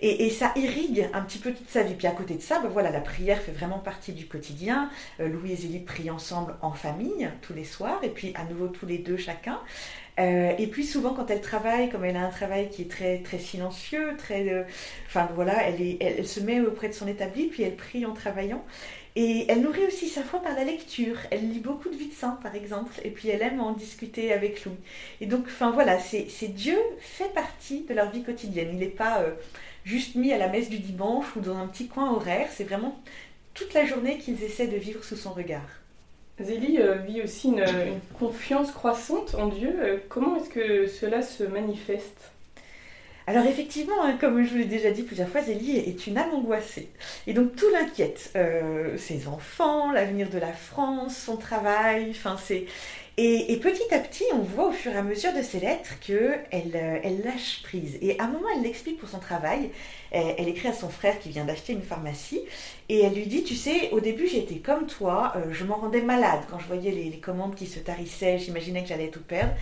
Et, 0.00 0.30
ça 0.30 0.52
irrigue 0.56 1.08
un 1.12 1.22
petit 1.22 1.38
peu 1.38 1.52
toute 1.52 1.68
sa 1.68 1.82
vie. 1.82 1.94
Puis 1.94 2.06
à 2.06 2.12
côté 2.12 2.34
de 2.34 2.40
ça, 2.40 2.60
ben 2.60 2.68
voilà, 2.68 2.90
la 2.90 3.00
prière 3.00 3.40
fait 3.40 3.52
vraiment 3.52 3.78
partie 3.78 4.12
du 4.12 4.26
quotidien. 4.26 4.90
Euh, 5.20 5.28
Louis 5.28 5.52
et 5.52 5.56
Zélie 5.56 5.80
prient 5.80 6.10
ensemble 6.10 6.54
en 6.62 6.72
famille 6.72 7.28
tous 7.40 7.52
les 7.52 7.64
soirs, 7.64 7.98
et 8.02 8.08
puis 8.08 8.32
à 8.36 8.44
nouveau 8.44 8.68
tous 8.68 8.86
les 8.86 8.98
deux 8.98 9.16
chacun. 9.16 9.58
Euh, 10.20 10.52
et 10.58 10.66
puis 10.66 10.84
souvent 10.84 11.14
quand 11.14 11.30
elle 11.30 11.40
travaille, 11.40 11.88
comme 11.88 12.04
elle 12.04 12.16
a 12.16 12.24
un 12.24 12.30
travail 12.30 12.68
qui 12.68 12.82
est 12.82 12.90
très 12.90 13.18
très 13.20 13.38
silencieux, 13.38 14.14
très, 14.18 14.66
enfin 15.06 15.28
voilà, 15.34 15.68
elle, 15.68 15.96
elle, 16.00 16.26
se 16.26 16.40
met 16.40 16.60
auprès 16.60 16.88
de 16.88 16.94
son 16.94 17.08
établi, 17.08 17.46
puis 17.46 17.62
elle 17.62 17.76
prie 17.76 18.04
en 18.04 18.12
travaillant. 18.12 18.64
Et 19.14 19.44
elle 19.48 19.60
nourrit 19.60 19.86
aussi 19.86 20.08
sa 20.08 20.22
foi 20.22 20.40
par 20.40 20.54
la 20.54 20.64
lecture. 20.64 21.16
Elle 21.30 21.50
lit 21.50 21.58
beaucoup 21.58 21.90
de 21.90 21.96
vie 21.96 22.08
de 22.08 22.14
saint, 22.14 22.38
par 22.42 22.54
exemple, 22.54 22.94
et 23.04 23.10
puis 23.10 23.28
elle 23.28 23.42
aime 23.42 23.60
en 23.60 23.72
discuter 23.72 24.32
avec 24.32 24.64
Louis. 24.64 24.76
Et 25.20 25.26
donc, 25.26 25.44
enfin 25.46 25.70
voilà, 25.70 25.98
c'est 25.98 26.48
Dieu 26.48 26.78
fait 26.98 27.32
partie 27.34 27.82
de 27.82 27.94
leur 27.94 28.10
vie 28.10 28.22
quotidienne. 28.22 28.70
Il 28.72 28.78
n'est 28.78 28.86
pas 28.86 29.20
euh, 29.20 29.32
juste 29.84 30.14
mis 30.14 30.32
à 30.32 30.38
la 30.38 30.48
messe 30.48 30.70
du 30.70 30.78
dimanche 30.78 31.36
ou 31.36 31.40
dans 31.40 31.56
un 31.56 31.66
petit 31.66 31.88
coin 31.88 32.10
horaire. 32.10 32.48
C'est 32.50 32.64
vraiment 32.64 32.98
toute 33.52 33.74
la 33.74 33.84
journée 33.84 34.18
qu'ils 34.18 34.42
essaient 34.42 34.66
de 34.66 34.78
vivre 34.78 35.04
sous 35.04 35.16
son 35.16 35.32
regard. 35.32 35.68
Zélie 36.40 36.78
euh, 36.80 36.94
vit 36.94 37.20
aussi 37.22 37.48
une, 37.48 37.64
confiance 38.18 38.72
croissante 38.72 39.34
en 39.34 39.48
Dieu. 39.48 39.74
Euh, 39.78 39.98
comment 40.08 40.36
est-ce 40.36 40.48
que 40.48 40.86
cela 40.86 41.20
se 41.20 41.44
manifeste? 41.44 42.31
Alors 43.26 43.46
effectivement, 43.46 44.02
hein, 44.02 44.16
comme 44.20 44.42
je 44.44 44.50
vous 44.50 44.58
l'ai 44.58 44.64
déjà 44.64 44.90
dit 44.90 45.02
plusieurs 45.02 45.28
fois, 45.28 45.42
Zélie 45.42 45.76
est 45.76 46.06
une 46.06 46.18
âme 46.18 46.34
angoissée. 46.34 46.88
Et 47.26 47.34
donc 47.34 47.54
tout 47.54 47.68
l'inquiète. 47.72 48.32
Euh, 48.36 48.96
ses 48.98 49.28
enfants, 49.28 49.92
l'avenir 49.92 50.28
de 50.28 50.38
la 50.38 50.52
France, 50.52 51.16
son 51.16 51.36
travail, 51.36 52.08
enfin 52.10 52.36
c'est... 52.42 52.66
Et, 53.18 53.58
petit 53.58 53.94
à 53.94 53.98
petit, 53.98 54.24
on 54.32 54.38
voit 54.38 54.68
au 54.68 54.72
fur 54.72 54.90
et 54.90 54.96
à 54.96 55.02
mesure 55.02 55.34
de 55.34 55.42
ses 55.42 55.60
lettres 55.60 55.98
qu'elle 56.00 56.40
euh, 56.74 56.98
elle 57.02 57.22
lâche 57.22 57.62
prise. 57.62 57.98
Et 58.00 58.18
à 58.18 58.24
un 58.24 58.28
moment, 58.28 58.46
elle 58.56 58.62
l'explique 58.62 58.98
pour 58.98 59.08
son 59.08 59.18
travail. 59.18 59.70
Elle, 60.12 60.48
écrit 60.48 60.68
à 60.68 60.72
son 60.72 60.88
frère 60.88 61.18
qui 61.18 61.28
vient 61.28 61.44
d'acheter 61.44 61.74
une 61.74 61.82
pharmacie. 61.82 62.40
Et 62.88 63.00
elle 63.00 63.14
lui 63.14 63.26
dit, 63.26 63.44
tu 63.44 63.54
sais, 63.54 63.90
au 63.92 64.00
début, 64.00 64.26
j'étais 64.26 64.56
comme 64.56 64.86
toi. 64.86 65.34
Euh, 65.36 65.52
je 65.52 65.64
m'en 65.64 65.76
rendais 65.76 66.00
malade 66.00 66.40
quand 66.50 66.58
je 66.58 66.66
voyais 66.66 66.90
les, 66.90 67.18
commandes 67.18 67.54
qui 67.54 67.66
se 67.66 67.78
tarissaient. 67.80 68.38
J'imaginais 68.38 68.82
que 68.82 68.88
j'allais 68.88 69.08
tout 69.08 69.22
perdre. 69.22 69.52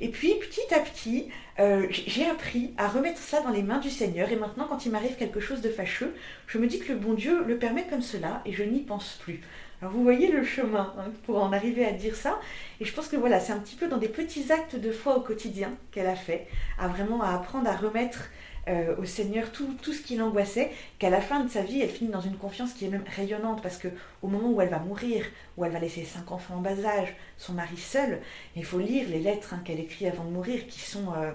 Et 0.00 0.08
puis, 0.08 0.34
petit 0.36 0.72
à 0.72 0.78
petit, 0.78 1.28
euh, 1.58 1.88
j'ai 1.90 2.26
appris 2.26 2.74
à 2.78 2.86
remettre 2.86 3.18
ça 3.18 3.40
dans 3.40 3.50
les 3.50 3.62
mains 3.62 3.78
du 3.80 3.90
Seigneur. 3.90 4.30
Et 4.30 4.36
maintenant, 4.36 4.66
quand 4.68 4.86
il 4.86 4.92
m'arrive 4.92 5.16
quelque 5.16 5.40
chose 5.40 5.60
de 5.62 5.68
fâcheux, 5.68 6.14
je 6.46 6.58
me 6.58 6.68
dis 6.68 6.78
que 6.78 6.92
le 6.92 6.98
bon 6.98 7.14
Dieu 7.14 7.42
le 7.44 7.58
permet 7.58 7.86
comme 7.88 8.02
cela 8.02 8.40
et 8.46 8.52
je 8.52 8.62
n'y 8.62 8.80
pense 8.80 9.18
plus. 9.20 9.40
Alors 9.80 9.94
vous 9.94 10.02
voyez 10.02 10.30
le 10.30 10.44
chemin 10.44 10.92
hein, 10.98 11.10
pour 11.24 11.42
en 11.42 11.52
arriver 11.52 11.86
à 11.86 11.92
dire 11.92 12.14
ça. 12.14 12.38
Et 12.80 12.84
je 12.84 12.92
pense 12.92 13.08
que 13.08 13.16
voilà, 13.16 13.40
c'est 13.40 13.52
un 13.52 13.58
petit 13.60 13.76
peu 13.76 13.88
dans 13.88 13.96
des 13.96 14.08
petits 14.08 14.52
actes 14.52 14.76
de 14.76 14.92
foi 14.92 15.16
au 15.16 15.20
quotidien 15.20 15.72
qu'elle 15.90 16.06
a 16.06 16.16
fait, 16.16 16.48
à 16.78 16.88
vraiment 16.88 17.22
apprendre 17.22 17.68
à 17.68 17.76
remettre 17.76 18.28
euh, 18.68 18.94
au 18.98 19.06
Seigneur 19.06 19.50
tout, 19.52 19.74
tout 19.80 19.94
ce 19.94 20.02
qui 20.02 20.16
l'angoissait, 20.16 20.70
qu'à 20.98 21.08
la 21.08 21.22
fin 21.22 21.40
de 21.40 21.48
sa 21.48 21.62
vie, 21.62 21.80
elle 21.80 21.88
finit 21.88 22.10
dans 22.10 22.20
une 22.20 22.36
confiance 22.36 22.74
qui 22.74 22.84
est 22.84 22.90
même 22.90 23.04
rayonnante, 23.16 23.62
parce 23.62 23.78
que 23.78 23.88
au 24.20 24.28
moment 24.28 24.50
où 24.50 24.60
elle 24.60 24.68
va 24.68 24.80
mourir, 24.80 25.24
où 25.56 25.64
elle 25.64 25.72
va 25.72 25.78
laisser 25.78 26.04
cinq 26.04 26.30
enfants 26.30 26.56
en 26.56 26.60
bas 26.60 26.84
âge, 26.84 27.16
son 27.38 27.54
mari 27.54 27.78
seul, 27.78 28.20
il 28.56 28.66
faut 28.66 28.78
lire 28.78 29.08
les 29.08 29.20
lettres 29.20 29.54
hein, 29.54 29.62
qu'elle 29.64 29.80
écrit 29.80 30.06
avant 30.06 30.24
de 30.24 30.30
mourir, 30.30 30.66
qui 30.66 30.80
sont 30.80 31.14
euh, 31.16 31.32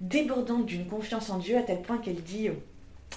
débordantes 0.00 0.66
d'une 0.66 0.86
confiance 0.86 1.28
en 1.28 1.38
Dieu, 1.38 1.58
à 1.58 1.62
tel 1.62 1.82
point 1.82 1.98
qu'elle 1.98 2.22
dit... 2.22 2.48
Euh, 2.48 2.52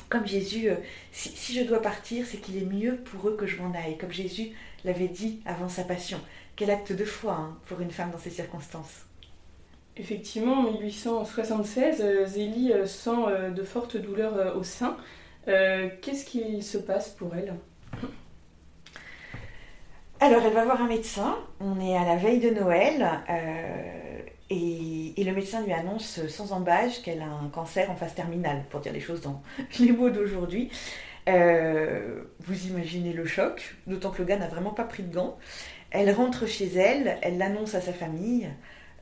comme 0.10 0.26
Jésus, 0.26 0.70
euh, 0.70 0.76
si, 1.12 1.54
je 1.54 1.64
dois 1.64 1.82
partir, 1.82 2.26
c'est 2.26 2.38
qu'il 2.38 2.58
est 2.58 2.66
mieux 2.66 2.98
pour 2.98 3.30
eux 3.30 3.36
que 3.36 3.46
je 3.46 3.62
m'en 3.62 3.74
aille, 3.74 3.98
comme 3.98 4.12
Jésus 4.12 4.52
l'avait 4.86 5.08
dit 5.08 5.42
avant 5.46 5.70
sa 5.70 5.84
passion. 5.84 6.20
Quel 6.56 6.72
acte 6.72 6.94
de 6.94 7.06
foi 7.06 7.34
hein, 7.34 7.58
pour 7.68 7.82
une 7.82 7.92
femme 7.92 8.12
dans 8.12 8.18
ces 8.18 8.30
circonstances. 8.30 9.06
Effectivement, 9.98 10.68
en 10.68 10.72
1876, 10.72 12.02
euh, 12.02 12.26
Zélie 12.26 12.72
euh, 12.72 12.86
sent 12.86 13.52
de 13.56 13.64
fortes 13.64 13.98
douleurs 13.98 14.56
au 14.58 14.64
sein. 14.64 14.98
Qu'est-ce 15.46 16.26
qui 16.26 16.62
se 16.62 16.78
passe 16.78 17.08
pour 17.08 17.34
elle? 17.34 17.56
Alors, 20.20 20.42
elle 20.44 20.54
va 20.54 20.66
voir 20.66 20.82
un 20.82 20.88
médecin. 20.88 21.38
On 21.62 21.80
est 21.80 21.96
à 21.96 22.04
la 22.04 22.18
veille 22.18 22.42
de 22.42 22.50
Noël. 22.50 23.08
Et, 24.50 25.14
le 25.18 25.34
médecin 25.34 25.64
lui 25.66 25.74
annonce 25.74 26.26
sans 26.28 26.54
embâche 26.54 27.02
qu'elle 27.02 27.22
a 27.22 27.28
un 27.28 27.50
cancer 27.50 27.92
en 27.92 27.96
phase 27.96 28.16
terminale, 28.16 28.64
pour 28.70 28.80
dire 28.80 28.94
les 28.94 29.02
choses 29.02 29.22
dans 29.22 29.42
les 29.80 29.92
mots 29.92 30.10
d'aujourd'hui. 30.10 30.70
Euh, 31.28 32.24
vous 32.40 32.68
imaginez 32.68 33.12
le 33.12 33.26
choc, 33.26 33.76
d'autant 33.86 34.12
que 34.12 34.20
le 34.20 34.26
gars 34.26 34.38
n'a 34.38 34.48
vraiment 34.48 34.72
pas 34.72 34.86
pris 34.86 35.04
de 35.04 35.14
gants. 35.14 35.38
Elle 35.92 36.12
rentre 36.12 36.48
chez 36.48 36.68
elle, 36.76 37.18
elle 37.22 37.38
l'annonce 37.38 37.76
à 37.76 37.82
sa 37.82 37.94
famille. 37.94 38.50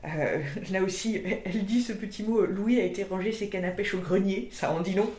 Euh, 0.04 0.42
là 0.72 0.82
aussi, 0.82 1.22
elle 1.44 1.64
dit 1.64 1.80
ce 1.80 1.92
petit 1.92 2.24
mot 2.24 2.44
Louis 2.44 2.80
a 2.80 2.84
été 2.84 3.04
rangé 3.04 3.32
ses 3.32 3.48
cannes 3.48 3.72
au 3.94 3.98
grenier, 3.98 4.48
ça 4.52 4.72
en 4.72 4.80
dit 4.80 4.94
long. 4.94 5.10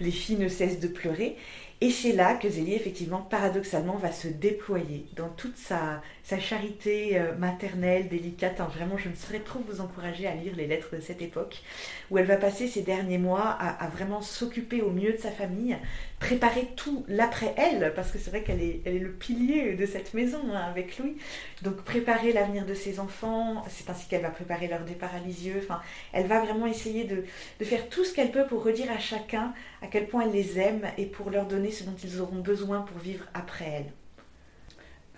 Les 0.00 0.10
filles 0.10 0.36
ne 0.36 0.48
cessent 0.48 0.80
de 0.80 0.88
pleurer. 0.88 1.36
Et 1.82 1.90
c'est 1.90 2.12
là 2.12 2.34
que 2.34 2.48
Zélie, 2.48 2.72
effectivement, 2.72 3.20
paradoxalement, 3.20 3.96
va 3.96 4.10
se 4.10 4.28
déployer 4.28 5.04
dans 5.14 5.28
toute 5.28 5.58
sa, 5.58 6.00
charité 6.40 7.18
euh, 7.18 7.36
maternelle, 7.36 8.08
délicate. 8.08 8.60
Vraiment, 8.74 8.96
je 8.96 9.10
ne 9.10 9.14
saurais 9.14 9.40
trop 9.40 9.60
vous 9.68 9.82
encourager 9.82 10.26
à 10.26 10.34
lire 10.34 10.54
les 10.56 10.66
lettres 10.66 10.96
de 10.96 11.00
cette 11.02 11.20
époque, 11.20 11.62
où 12.10 12.16
elle 12.16 12.24
va 12.24 12.36
passer 12.36 12.66
ses 12.66 12.80
derniers 12.80 13.18
mois 13.18 13.42
à, 13.42 13.88
vraiment 13.88 14.22
s'occuper 14.22 14.80
au 14.80 14.90
mieux 14.90 15.12
de 15.12 15.18
sa 15.18 15.30
famille, 15.30 15.76
préparer 16.18 16.66
tout 16.76 17.04
l'après 17.08 17.54
elle, 17.58 17.92
parce 17.94 18.10
que 18.10 18.18
c'est 18.18 18.30
vrai 18.30 18.42
qu'elle 18.42 18.62
est, 18.62 18.80
le 18.86 19.12
pilier 19.12 19.74
de 19.74 19.84
cette 19.84 20.14
maison 20.14 20.40
hein, 20.54 20.62
avec 20.70 20.96
Louis. 20.98 21.18
Donc 21.60 21.82
préparer 21.82 22.32
l'avenir 22.32 22.64
de 22.64 22.74
ses 22.74 23.00
enfants, 23.00 23.62
c'est 23.68 23.90
ainsi 23.90 24.08
qu'elle 24.08 24.22
va 24.22 24.30
préparer 24.30 24.66
leur 24.66 24.80
départ 24.80 25.14
à 25.14 25.18
Lisieux. 25.18 25.60
Enfin, 25.62 25.82
elle 26.14 26.26
va 26.26 26.40
vraiment 26.40 26.66
essayer 26.66 27.04
de 27.04 27.24
faire 27.62 27.88
tout 27.90 28.04
ce 28.04 28.14
qu'elle 28.14 28.30
peut 28.30 28.46
pour 28.46 28.64
redire 28.64 28.90
à 28.90 28.98
chacun 28.98 29.52
à 29.82 29.88
quel 29.88 30.06
point 30.06 30.22
elle 30.22 30.32
les 30.32 30.58
aime 30.58 30.82
et 30.98 31.06
pour 31.06 31.30
leur 31.30 31.46
donner 31.46 31.65
ce 31.70 31.84
dont 31.84 31.96
ils 32.02 32.20
auront 32.20 32.40
besoin 32.40 32.80
pour 32.80 32.98
vivre 32.98 33.24
après 33.34 33.66
elle. 33.66 33.92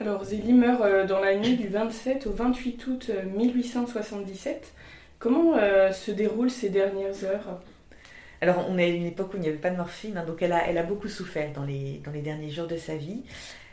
Alors 0.00 0.24
Zélie 0.24 0.52
meurt 0.52 0.80
euh, 0.82 1.06
dans 1.06 1.18
la 1.18 1.34
nuit 1.34 1.56
du 1.56 1.68
27 1.68 2.28
au 2.28 2.32
28 2.32 2.86
août 2.86 3.10
1877. 3.34 4.56
Euh, 4.56 4.82
Comment 5.18 5.56
euh, 5.56 5.90
se 5.90 6.12
déroulent 6.12 6.50
ces 6.50 6.68
dernières 6.68 7.24
heures? 7.24 7.60
Alors, 8.40 8.64
on 8.68 8.78
est 8.78 8.84
à 8.84 8.86
une 8.86 9.06
époque 9.06 9.34
où 9.34 9.36
il 9.36 9.40
n'y 9.40 9.48
avait 9.48 9.56
pas 9.56 9.70
de 9.70 9.76
morphine, 9.76 10.16
hein, 10.16 10.24
donc 10.24 10.42
elle 10.42 10.52
a, 10.52 10.68
elle 10.68 10.78
a 10.78 10.84
beaucoup 10.84 11.08
souffert 11.08 11.52
dans 11.52 11.64
les, 11.64 12.00
dans 12.04 12.12
les 12.12 12.22
derniers 12.22 12.50
jours 12.50 12.68
de 12.68 12.76
sa 12.76 12.94
vie. 12.94 13.24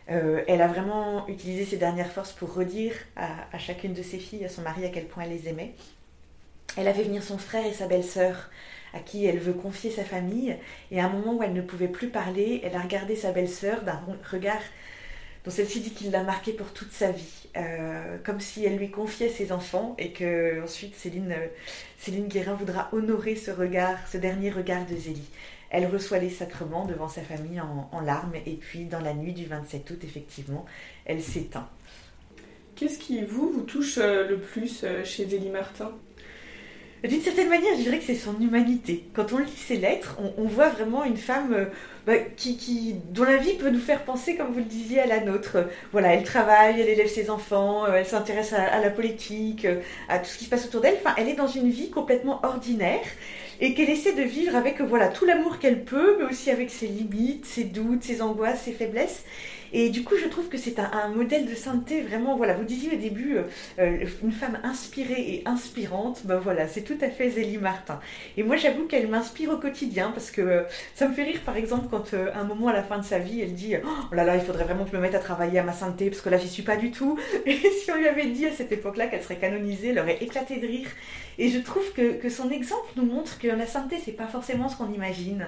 elle 0.07 0.61
a 0.61 0.67
vraiment 0.67 1.27
utilisé 1.27 1.65
ses 1.65 1.77
dernières 1.77 2.11
forces 2.11 2.31
pour 2.31 2.51
redire 2.55 2.93
à, 3.15 3.29
à, 3.53 3.59
chacune 3.59 3.93
de 3.93 4.01
ses 4.01 4.17
filles, 4.17 4.43
à 4.43 4.49
son 4.49 4.63
mari, 4.63 4.83
à 4.83 4.89
quel 4.89 5.05
point 5.05 5.21
elle 5.25 5.29
les 5.29 5.47
aimait. 5.47 5.75
Elle 6.77 6.87
a 6.87 6.93
fait 6.95 7.03
venir 7.03 7.21
son 7.21 7.37
frère 7.37 7.63
et 7.63 7.73
sa 7.73 7.85
belle-sœur 7.85 8.49
à 8.95 8.99
qui 8.99 9.25
elle 9.25 9.39
veut 9.39 9.53
confier 9.53 9.91
sa 9.91 10.03
famille. 10.03 10.55
Et 10.89 10.99
à 10.99 11.05
un 11.05 11.09
moment 11.09 11.35
où 11.35 11.43
elle 11.43 11.53
ne 11.53 11.61
pouvait 11.61 11.89
plus 11.89 12.07
parler, 12.07 12.61
elle 12.63 12.75
a 12.75 12.81
regardé 12.81 13.15
sa 13.15 13.31
belle-sœur 13.31 13.83
d'un 13.83 14.01
regard 14.31 14.61
dont 15.43 15.51
celle-ci 15.51 15.79
dit 15.79 15.91
qu'il 15.91 16.09
l'a 16.09 16.23
marqué 16.23 16.53
pour 16.53 16.73
toute 16.73 16.91
sa 16.91 17.11
vie, 17.11 17.49
euh, 17.55 18.17
comme 18.23 18.39
si 18.39 18.65
elle 18.65 18.77
lui 18.77 18.89
confiait 18.89 19.29
ses 19.29 19.51
enfants 19.51 19.95
et 19.99 20.11
que 20.11 20.63
ensuite 20.63 20.95
Céline, 20.95 21.33
euh, 21.33 21.47
Céline 21.99 22.27
Guérin 22.27 22.55
voudra 22.55 22.89
honorer 22.93 23.35
ce 23.35 23.51
regard, 23.51 23.99
ce 24.07 24.17
dernier 24.17 24.49
regard 24.49 24.87
de 24.87 24.95
Zélie. 24.95 25.29
Elle 25.69 25.85
reçoit 25.85 26.17
les 26.17 26.31
sacrements 26.31 26.85
devant 26.85 27.09
sa 27.09 27.21
famille 27.21 27.61
en, 27.61 27.99
larmes 28.01 28.35
et 28.45 28.53
puis 28.53 28.85
dans 28.85 29.01
la 29.01 29.13
nuit 29.13 29.33
du 29.33 29.45
27 29.45 29.89
août, 29.91 29.99
effectivement, 30.03 30.65
elle 31.05 31.21
Qu'est-ce 32.75 32.99
qui, 32.99 33.23
vous, 33.23 33.51
vous 33.51 33.63
touche 33.63 33.97
euh, 33.99 34.27
le 34.27 34.39
plus 34.39 34.83
chez 35.03 35.27
Zélie 35.27 35.49
Martin? 35.49 35.91
D'une 37.07 37.21
certaine 37.21 37.49
manière, 37.49 37.75
je 37.77 37.83
dirais 37.83 37.99
que 37.99 38.05
c'est 38.05 38.15
son 38.15 38.39
humanité. 38.39 39.03
Quand 39.13 39.31
on 39.31 39.37
lit 39.37 39.51
ses 39.55 39.77
lettres, 39.77 40.17
on, 40.37 40.45
voit 40.45 40.69
vraiment 40.69 41.03
une 41.03 41.17
femme 41.17 41.53
euh, 41.53 41.65
bah, 42.07 42.17
qui, 42.35 42.95
dont 43.11 43.25
la 43.25 43.37
vie 43.37 43.53
peut 43.53 43.69
nous 43.69 43.79
faire 43.79 44.03
penser, 44.03 44.35
comme 44.35 44.51
vous 44.51 44.59
le 44.59 44.65
disiez, 44.65 45.01
à 45.01 45.05
la 45.05 45.19
nôtre. 45.19 45.57
Voilà, 45.91 46.13
elle 46.13 46.23
travaille, 46.23 46.81
elle 46.81 46.89
élève 46.89 47.07
ses 47.07 47.29
enfants, 47.29 47.85
euh, 47.85 47.95
elle 47.97 48.07
s'intéresse 48.07 48.53
à, 48.53 48.79
la 48.79 48.89
politique, 48.89 49.65
euh, 49.65 49.81
à 50.09 50.17
tout 50.17 50.29
ce 50.29 50.37
qui 50.37 50.45
se 50.45 50.49
passe 50.49 50.65
autour 50.65 50.81
d'elle. 50.81 50.97
Elle 51.17 51.29
est 51.29 51.35
dans 51.35 51.47
une 51.47 51.69
vie 51.69 51.91
complètement 51.91 52.39
ordinaire 52.43 53.05
et 53.61 53.73
qu'elle 53.73 53.89
essaie 53.89 54.13
de 54.13 54.23
vivre 54.23 54.55
avec 54.55 54.81
voilà 54.81 55.07
tout 55.07 55.25
l'amour 55.25 55.59
qu'elle 55.59 55.83
peut, 55.83 56.17
mais 56.19 56.25
aussi 56.25 56.49
avec 56.49 56.71
ses 56.71 56.87
limites, 56.87 57.45
ses 57.45 57.65
doutes, 57.65 58.03
ses 58.03 58.21
angoisses, 58.21 58.61
ses 58.63 58.73
faiblesses. 58.73 59.23
Et 59.73 59.89
du 59.89 60.03
coup, 60.03 60.15
je 60.21 60.27
trouve 60.27 60.47
que 60.47 60.57
c'est 60.57 60.79
un, 60.79 61.09
modèle 61.09 61.45
de 61.45 61.55
sainteté 61.55 62.01
vraiment, 62.01 62.35
voilà, 62.35 62.53
vous 62.53 62.63
disiez 62.63 62.95
au 62.95 62.99
début, 62.99 63.37
euh, 63.37 63.43
euh, 63.79 64.05
une 64.23 64.31
femme 64.31 64.59
inspirée 64.63 65.21
et 65.21 65.43
inspirante, 65.45 66.21
ben 66.25 66.37
voilà, 66.37 66.67
c'est 66.67 66.81
tout 66.81 66.97
à 67.01 67.09
fait 67.09 67.29
Zélie 67.29 67.57
Martin. 67.57 67.99
Et 68.37 68.43
moi, 68.43 68.55
j'avoue 68.55 68.85
qu'elle 68.85 69.07
m'inspire 69.07 69.51
au 69.51 69.57
quotidien 69.57 70.11
parce 70.11 70.31
que 70.31 70.41
euh, 70.41 70.63
ça 70.93 71.07
me 71.07 71.13
fait 71.13 71.23
rire, 71.23 71.41
par 71.45 71.57
exemple, 71.57 71.87
quand 71.89 72.13
un 72.13 72.43
moment 72.43 72.67
à 72.67 72.73
la 72.73 72.83
fin 72.83 72.97
de 72.97 73.03
sa 73.03 73.19
vie, 73.19 73.41
elle 73.41 73.53
dit 73.53 73.75
Oh 73.83 74.15
là 74.15 74.23
là, 74.23 74.35
il 74.35 74.41
faudrait 74.41 74.63
vraiment 74.63 74.85
que 74.85 74.91
je 74.91 74.95
me 74.95 75.01
mette 75.01 75.15
à 75.15 75.19
travailler 75.19 75.59
à 75.59 75.63
ma 75.63 75.73
sainteté 75.73 76.09
parce 76.09 76.21
que 76.21 76.29
là, 76.29 76.37
j'y 76.37 76.49
suis 76.49 76.63
pas 76.63 76.77
du 76.77 76.91
tout. 76.91 77.17
Et 77.45 77.55
si 77.55 77.91
on 77.91 77.97
lui 77.97 78.07
avait 78.07 78.27
dit 78.27 78.45
à 78.45 78.51
cette 78.51 78.71
époque-là 78.71 79.07
qu'elle 79.07 79.23
serait 79.23 79.37
canonisée, 79.37 79.89
elle 79.89 79.99
aurait 79.99 80.17
éclaté 80.21 80.57
de 80.57 80.67
rire. 80.67 80.89
Et 81.37 81.49
je 81.49 81.59
trouve 81.59 81.91
que, 81.93 82.13
que 82.13 82.29
son 82.29 82.49
exemple 82.49 82.87
nous 82.95 83.05
montre 83.05 83.39
que 83.39 83.47
la 83.47 83.65
sainteté, 83.65 83.97
c'est 84.03 84.13
pas 84.13 84.27
forcément 84.27 84.69
ce 84.69 84.77
qu'on 84.77 84.91
imagine 84.91 85.47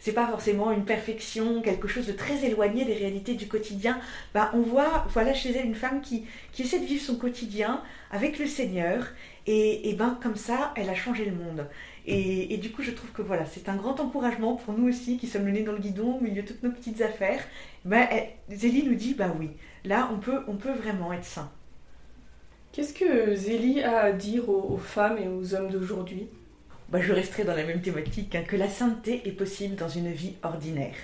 c'est 0.00 0.12
pas 0.12 0.26
forcément 0.26 0.70
une 0.70 0.84
perfection, 0.84 1.60
quelque 1.62 1.88
chose 1.88 2.06
de 2.06 2.12
très 2.12 2.44
éloigné 2.44 2.84
des 2.84 2.94
réalités 2.94 3.34
du 3.34 3.48
quotidien. 3.48 3.98
Bah, 4.34 4.50
on 4.54 4.60
voit 4.60 5.06
voilà 5.10 5.34
chez 5.34 5.50
elle 5.50 5.66
une 5.66 5.74
femme 5.74 6.00
qui, 6.00 6.26
essaie 6.58 6.80
de 6.80 6.84
vivre 6.84 7.02
son 7.02 7.16
quotidien 7.16 7.82
avec 8.10 8.38
le 8.38 8.46
Seigneur 8.46 9.06
et, 9.46 9.90
et 9.90 9.94
ben 9.94 10.18
comme 10.22 10.36
ça 10.36 10.72
elle 10.76 10.90
a 10.90 10.94
changé 10.94 11.24
le 11.24 11.32
monde. 11.32 11.66
Et, 12.06 12.56
du 12.56 12.70
coup 12.70 12.82
je 12.82 12.90
trouve 12.90 13.10
que 13.12 13.22
voilà 13.22 13.44
c'est 13.44 13.68
un 13.68 13.76
grand 13.76 14.00
encouragement 14.00 14.56
pour 14.56 14.72
nous 14.72 14.88
aussi 14.88 15.18
qui 15.18 15.26
sommes 15.26 15.44
le 15.44 15.52
nez 15.52 15.62
dans 15.62 15.72
le 15.72 15.78
guidon 15.78 16.16
au 16.16 16.20
milieu 16.20 16.42
de 16.42 16.48
toutes 16.48 16.62
nos 16.62 16.70
petites 16.70 17.02
affaires. 17.02 17.42
Ben, 17.84 18.08
Zélie 18.50 18.84
nous 18.84 18.94
dit 18.94 19.14
bah 19.14 19.34
oui 19.38 19.50
là 19.84 20.08
on 20.12 20.18
peut, 20.18 20.40
on 20.48 20.56
peut 20.56 20.72
vraiment 20.72 21.12
être 21.12 21.24
saint. 21.24 21.50
Qu'est-ce 22.72 22.94
que 22.94 23.34
Zélie 23.34 23.82
a 23.82 23.98
à 23.98 24.12
dire 24.12 24.48
aux 24.48 24.78
femmes 24.78 25.18
et 25.18 25.28
aux 25.28 25.54
hommes 25.54 25.70
d'aujourd'hui? 25.70 26.28
Bah, 26.90 27.00
je 27.02 27.12
resterai 27.12 27.44
dans 27.44 27.54
la 27.54 27.64
même 27.64 27.82
thématique, 27.82 28.34
hein, 28.34 28.44
que 28.46 28.56
la 28.56 28.68
sainteté 28.68 29.22
est 29.26 29.32
possible 29.32 29.74
dans 29.74 29.88
une 29.88 30.10
vie 30.10 30.36
ordinaire. 30.42 30.94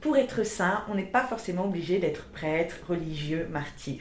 Pour 0.00 0.16
être 0.16 0.44
saint, 0.44 0.84
on 0.88 0.94
n'est 0.94 1.02
pas 1.02 1.24
forcément 1.24 1.64
obligé 1.64 1.98
d'être 1.98 2.24
prêtre, 2.30 2.76
religieux, 2.88 3.48
martyr. 3.50 3.98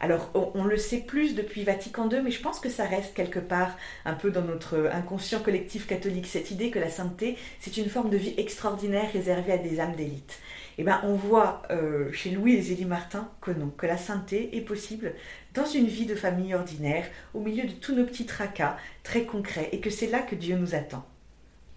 Alors, 0.00 0.30
on, 0.34 0.64
le 0.64 0.76
sait 0.76 0.98
plus 0.98 1.34
depuis 1.34 1.62
Vatican 1.62 2.10
II, 2.10 2.22
mais 2.22 2.32
je 2.32 2.42
pense 2.42 2.58
que 2.58 2.68
ça 2.68 2.84
reste 2.84 3.14
quelque 3.14 3.38
part 3.38 3.76
un 4.04 4.14
peu 4.14 4.30
dans 4.30 4.42
notre 4.42 4.90
inconscient 4.92 5.40
collectif 5.40 5.86
catholique, 5.86 6.26
cette 6.26 6.50
idée 6.50 6.70
que 6.70 6.80
la 6.80 6.90
sainteté, 6.90 7.38
c'est 7.60 7.76
une 7.76 7.88
forme 7.88 8.10
de 8.10 8.16
vie 8.16 8.34
extraordinaire 8.36 9.12
réservée 9.12 9.52
à 9.52 9.58
des 9.58 9.80
âmes 9.80 9.94
d'élite. 9.94 10.40
Eh 10.78 10.82
ben, 10.82 11.00
on 11.04 11.14
voit 11.14 11.62
euh, 11.70 12.10
chez 12.12 12.30
Louis 12.30 12.54
et 12.54 12.62
Zélie 12.62 12.84
Martin 12.84 13.28
que 13.40 13.52
non, 13.52 13.70
que 13.76 13.86
la 13.86 13.96
sainteté 13.96 14.56
est 14.56 14.60
possible 14.60 15.12
dans 15.54 15.66
une 15.66 15.86
vie 15.86 16.06
de 16.06 16.14
famille 16.14 16.54
ordinaire, 16.54 17.06
au 17.32 17.40
milieu 17.40 17.64
de 17.64 17.72
tous 17.72 17.94
nos 17.94 18.04
petits 18.04 18.26
tracas 18.26 18.76
très 19.04 19.22
concrets, 19.22 19.68
et 19.72 19.80
que 19.80 19.90
c'est 19.90 20.08
là 20.08 20.18
que 20.20 20.34
Dieu 20.34 20.56
nous 20.56 20.74
attend. 20.74 21.04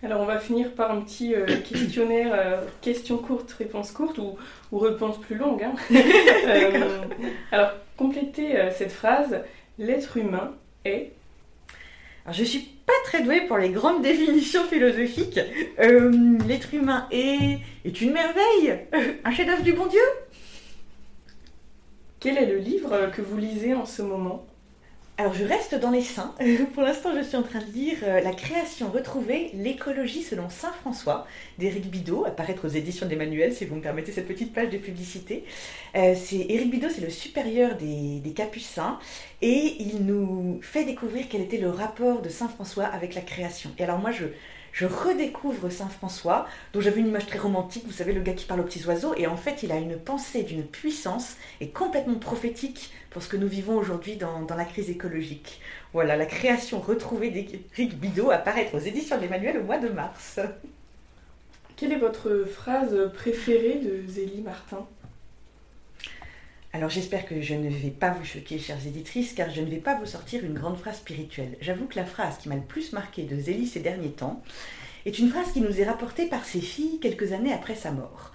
Alors 0.02 0.22
on 0.22 0.26
va 0.26 0.40
finir 0.40 0.74
par 0.74 0.92
un 0.92 1.02
petit 1.02 1.36
euh, 1.36 1.46
questionnaire, 1.64 2.34
euh, 2.34 2.62
question 2.82 3.18
courte, 3.18 3.52
réponse 3.54 3.92
courte 3.92 4.18
ou, 4.18 4.36
ou 4.72 4.80
réponse 4.80 5.20
plus 5.20 5.36
longue. 5.36 5.64
Hein. 5.64 5.76
alors 7.52 7.72
complétez 7.98 8.70
cette 8.72 8.92
phrase, 8.92 9.42
l'être 9.78 10.18
humain 10.18 10.54
est... 10.86 11.14
Alors, 12.28 12.38
je 12.38 12.44
suis 12.44 12.60
pas 12.86 12.92
très 13.06 13.24
douée 13.24 13.48
pour 13.48 13.58
les 13.58 13.70
grandes 13.70 14.02
définitions 14.04 14.66
philosophiques. 14.66 15.40
Euh, 15.80 16.38
l'être 16.46 16.74
humain 16.74 17.08
est, 17.10 17.60
est 17.86 18.02
une 18.02 18.12
merveille, 18.12 18.80
un 19.24 19.32
chef-d'œuvre 19.32 19.64
du 19.64 19.72
bon 19.72 19.86
Dieu? 19.88 20.02
Quel 22.20 22.38
est 22.38 22.48
le 22.48 22.58
livre 22.58 23.10
que 23.16 23.22
vous 23.22 23.38
lisez 23.38 23.74
en 23.74 23.86
ce 23.86 24.02
moment? 24.02 24.46
Alors 25.20 25.34
je 25.34 25.44
reste 25.44 25.74
dans 25.74 25.90
les 25.90 26.04
saints. 26.04 26.36
Pour 26.76 26.84
l'instant, 26.84 27.10
je 27.16 27.24
suis 27.24 27.38
en 27.38 27.42
train 27.42 27.60
de 27.60 27.72
lire 27.72 27.98
euh, 28.04 28.22
La 28.22 28.34
création 28.34 28.92
retrouvée, 28.92 29.50
l'écologie 29.56 30.22
selon 30.22 30.48
Saint 30.50 30.72
François 30.72 31.26
d'Éric 31.58 31.90
Bidot, 31.90 32.26
apparaître 32.26 32.66
aux 32.66 32.70
éditions 32.70 33.08
d'Emmanuel, 33.08 33.52
si 33.52 33.66
vous 33.66 33.76
me 33.76 33.82
permettez 33.82 34.12
cette 34.12 34.28
petite 34.28 34.54
page 34.54 34.70
de 34.70 34.78
publicité. 34.78 35.44
Euh, 35.96 36.14
Éric 36.32 36.70
Bidot, 36.70 36.90
c'est 36.90 37.02
le 37.02 37.10
supérieur 37.10 37.78
des, 37.78 38.22
Capucins, 38.36 39.00
et 39.42 39.78
il 39.80 40.06
nous 40.06 40.60
fait 40.62 40.84
découvrir 40.84 41.26
quel 41.28 41.42
était 41.42 41.58
le 41.58 41.72
rapport 41.72 42.22
de 42.22 42.30
Saint 42.30 42.50
François 42.50 42.86
avec 42.86 43.16
la 43.16 43.22
création. 43.22 43.72
Et 43.80 43.84
alors 43.84 43.98
moi, 43.98 44.12
je, 44.12 44.26
je 44.78 44.86
redécouvre 44.86 45.72
Saint 45.72 45.90
François, 45.90 46.48
dont 46.72 46.82
j'avais 46.82 47.00
une 47.00 47.08
image 47.08 47.26
très 47.26 47.40
romantique, 47.40 47.84
vous 47.88 47.92
savez, 47.92 48.14
le 48.14 48.22
gars 48.22 48.34
qui 48.34 48.46
parle 48.46 48.60
aux 48.60 48.64
petits 48.64 48.86
oiseaux, 48.86 49.16
et 49.18 49.26
en 49.26 49.36
fait, 49.36 49.64
il 49.64 49.72
a 49.72 49.78
une 49.78 49.98
pensée 49.98 50.44
d'une 50.44 50.64
puissance 50.64 51.36
et 51.62 51.70
complètement 51.70 52.20
prophétique 52.20 52.94
pour 53.10 53.24
ce 53.24 53.28
que 53.28 53.38
nous 53.38 53.48
vivons 53.48 53.76
aujourd'hui 53.76 54.18
dans, 54.18 54.46
la 54.56 54.66
crise 54.66 54.92
écologique. 54.92 55.62
Voilà, 55.94 56.16
la 56.16 56.28
création 56.28 56.80
retrouvée 56.80 57.32
d'Éric 57.32 58.00
Bidot 58.00 58.30
apparaître 58.30 58.76
aux 58.76 58.80
éditions 58.80 59.18
d'Emmanuel 59.18 59.58
au 59.58 59.64
mois 59.64 59.80
de 59.80 59.90
mars. 59.90 60.40
Quelle 61.76 61.94
est 61.94 62.00
votre 62.00 62.46
phrase 62.46 62.96
préférée 63.16 63.80
de 63.80 64.08
Zélie 64.08 64.42
Martin? 64.42 64.86
Alors 66.74 66.90
j'espère 66.90 67.26
que 67.26 67.42
je 67.42 67.54
ne 67.54 67.70
vais 67.70 67.90
pas 67.90 68.12
vous 68.12 68.26
choquer, 68.26 68.60
chères 68.60 68.86
éditrices, 68.86 69.34
car 69.34 69.50
je 69.50 69.62
ne 69.62 69.70
vais 69.70 69.78
pas 69.78 69.96
vous 69.96 70.06
sortir 70.06 70.44
une 70.44 70.54
grande 70.54 70.78
phrase 70.78 70.98
spirituelle. 70.98 71.58
J'avoue 71.62 71.86
que 71.86 71.96
la 71.96 72.06
phrase 72.06 72.38
qui 72.38 72.50
m'a 72.50 72.56
le 72.56 72.62
plus 72.62 72.94
marqué 72.94 73.24
de 73.24 73.40
Zélie 73.40 73.68
ces 73.68 73.80
derniers 73.80 74.12
temps 74.12 74.44
est 75.06 75.18
une 75.18 75.30
phrase 75.30 75.52
qui 75.54 75.62
nous 75.62 75.80
est 75.80 75.86
rapportée 75.86 76.28
par 76.28 76.46
ses 76.46 76.60
filles 76.60 77.00
quelques 77.00 77.32
années 77.32 77.54
après 77.54 77.76
sa 77.76 77.92
mort. 77.92 78.34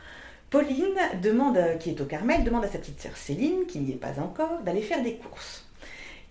Pauline, 0.48 0.98
demande, 1.22 1.58
qui 1.78 1.90
est 1.90 2.00
au 2.00 2.04
Carmel, 2.04 2.44
demande 2.44 2.64
à 2.64 2.68
sa 2.68 2.78
petite 2.78 3.00
sœur 3.00 3.16
Céline, 3.16 3.66
qui 3.66 3.78
n'y 3.78 3.92
est 3.92 3.96
pas 3.96 4.18
encore, 4.18 4.62
d'aller 4.62 4.82
faire 4.82 5.02
des 5.02 5.14
courses. 5.14 5.61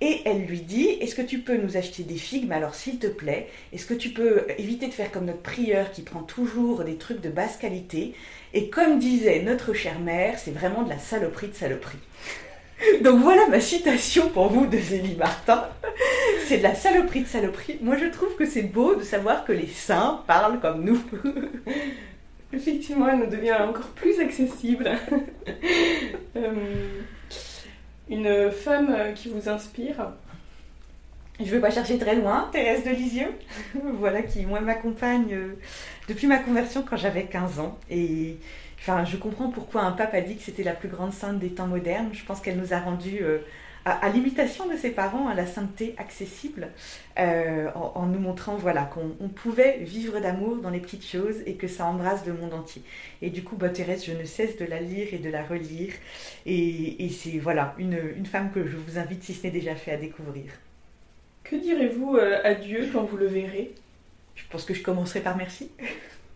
Et 0.03 0.21
elle 0.25 0.45
lui 0.45 0.61
dit, 0.61 0.87
est-ce 0.99 1.13
que 1.13 1.21
tu 1.21 1.39
peux 1.39 1.57
nous 1.57 1.77
acheter 1.77 2.01
des 2.01 2.17
figues 2.17 2.47
Mais 2.49 2.55
alors 2.55 2.73
s'il 2.73 2.97
te 2.97 3.05
plaît, 3.05 3.47
est-ce 3.71 3.85
que 3.85 3.93
tu 3.93 4.09
peux 4.09 4.45
éviter 4.57 4.87
de 4.87 4.93
faire 4.93 5.11
comme 5.11 5.25
notre 5.25 5.41
prieur 5.41 5.91
qui 5.91 6.01
prend 6.01 6.23
toujours 6.23 6.83
des 6.83 6.95
trucs 6.95 7.21
de 7.21 7.29
basse 7.29 7.57
qualité? 7.57 8.15
Et 8.55 8.69
comme 8.69 8.97
disait 8.97 9.43
notre 9.43 9.73
chère 9.73 9.99
mère, 9.99 10.39
c'est 10.39 10.51
vraiment 10.51 10.81
de 10.81 10.89
la 10.89 10.97
saloperie 10.97 11.49
de 11.49 11.53
saloperie. 11.53 11.99
Donc 13.03 13.21
voilà 13.21 13.47
ma 13.47 13.59
citation 13.59 14.29
pour 14.29 14.49
vous 14.49 14.65
de 14.65 14.77
Zélie 14.77 15.15
Martin. 15.15 15.69
C'est 16.47 16.57
de 16.57 16.63
la 16.63 16.73
saloperie 16.73 17.21
de 17.21 17.27
saloperie. 17.27 17.77
Moi 17.81 17.95
je 17.95 18.07
trouve 18.07 18.35
que 18.35 18.45
c'est 18.45 18.63
beau 18.63 18.95
de 18.95 19.03
savoir 19.03 19.45
que 19.45 19.53
les 19.53 19.67
saints 19.67 20.23
parlent 20.27 20.59
comme 20.59 20.83
nous. 20.83 21.01
Effectivement, 22.53 23.07
elle 23.07 23.19
nous 23.19 23.29
devient 23.29 23.53
encore 23.53 23.87
plus 23.89 24.19
accessible. 24.19 24.91
Euh, 26.35 26.51
une 28.11 28.51
femme 28.51 29.13
qui 29.15 29.29
vous 29.29 29.49
inspire. 29.49 30.11
Je 31.39 31.45
ne 31.45 31.51
vais 31.51 31.59
pas 31.59 31.71
chercher 31.71 31.97
très 31.97 32.15
loin, 32.15 32.49
Thérèse 32.51 32.83
de 32.83 32.91
Lisieux, 32.91 33.33
voilà 33.93 34.21
qui 34.21 34.45
moi 34.45 34.59
m'accompagne 34.59 35.33
euh, 35.33 35.57
depuis 36.07 36.27
ma 36.27 36.37
conversion 36.37 36.83
quand 36.87 36.97
j'avais 36.97 37.23
15 37.23 37.59
ans. 37.59 37.79
Et 37.89 38.37
enfin 38.79 39.05
je 39.05 39.17
comprends 39.17 39.49
pourquoi 39.49 39.81
un 39.81 39.91
pape 39.91 40.13
a 40.13 40.21
dit 40.21 40.35
que 40.35 40.43
c'était 40.43 40.61
la 40.61 40.73
plus 40.73 40.89
grande 40.89 41.13
sainte 41.13 41.39
des 41.39 41.49
temps 41.49 41.65
modernes. 41.65 42.09
Je 42.13 42.23
pense 42.25 42.41
qu'elle 42.41 42.57
nous 42.57 42.73
a 42.73 42.79
rendu 42.79 43.19
euh, 43.23 43.39
à, 43.85 44.09
l'imitation 44.09 44.67
de 44.67 44.75
ses 44.75 44.91
parents, 44.91 45.27
à 45.27 45.33
la 45.33 45.45
sainteté 45.45 45.95
accessible, 45.97 46.69
euh, 47.17 47.69
en, 47.73 48.05
nous 48.05 48.19
montrant 48.19 48.55
voilà, 48.55 48.83
qu'on 48.83 49.27
pouvait 49.29 49.79
vivre 49.79 50.19
d'amour 50.19 50.57
dans 50.57 50.69
les 50.69 50.79
petites 50.79 51.05
choses 51.05 51.37
et 51.45 51.55
que 51.55 51.67
ça 51.67 51.85
embrasse 51.85 52.25
le 52.25 52.33
monde 52.33 52.53
entier. 52.53 52.83
Et 53.21 53.29
du 53.29 53.43
coup, 53.43 53.55
bah, 53.55 53.69
Thérèse, 53.69 54.05
je 54.05 54.13
ne 54.13 54.23
cesse 54.23 54.57
de 54.57 54.65
la 54.65 54.79
lire 54.79 55.07
et 55.13 55.17
de 55.17 55.29
la 55.29 55.43
relire. 55.43 55.93
Et, 56.45 57.09
c'est 57.09 57.39
voilà, 57.39 57.75
une, 57.77 57.99
une, 58.15 58.25
femme 58.25 58.51
que 58.51 58.65
je 58.65 58.77
vous 58.77 58.99
invite, 58.99 59.23
si 59.23 59.33
ce 59.33 59.43
n'est 59.47 59.51
déjà 59.51 59.75
fait, 59.75 59.91
à 59.91 59.97
découvrir. 59.97 60.51
Que 61.43 61.55
direz-vous 61.55 62.15
euh, 62.15 62.39
à 62.43 62.53
Dieu 62.53 62.89
quand 62.93 63.03
vous 63.03 63.17
le 63.17 63.27
verrez? 63.27 63.73
Je 64.35 64.43
pense 64.49 64.63
que 64.63 64.73
je 64.73 64.83
commencerai 64.83 65.21
par 65.21 65.35
merci. 65.35 65.71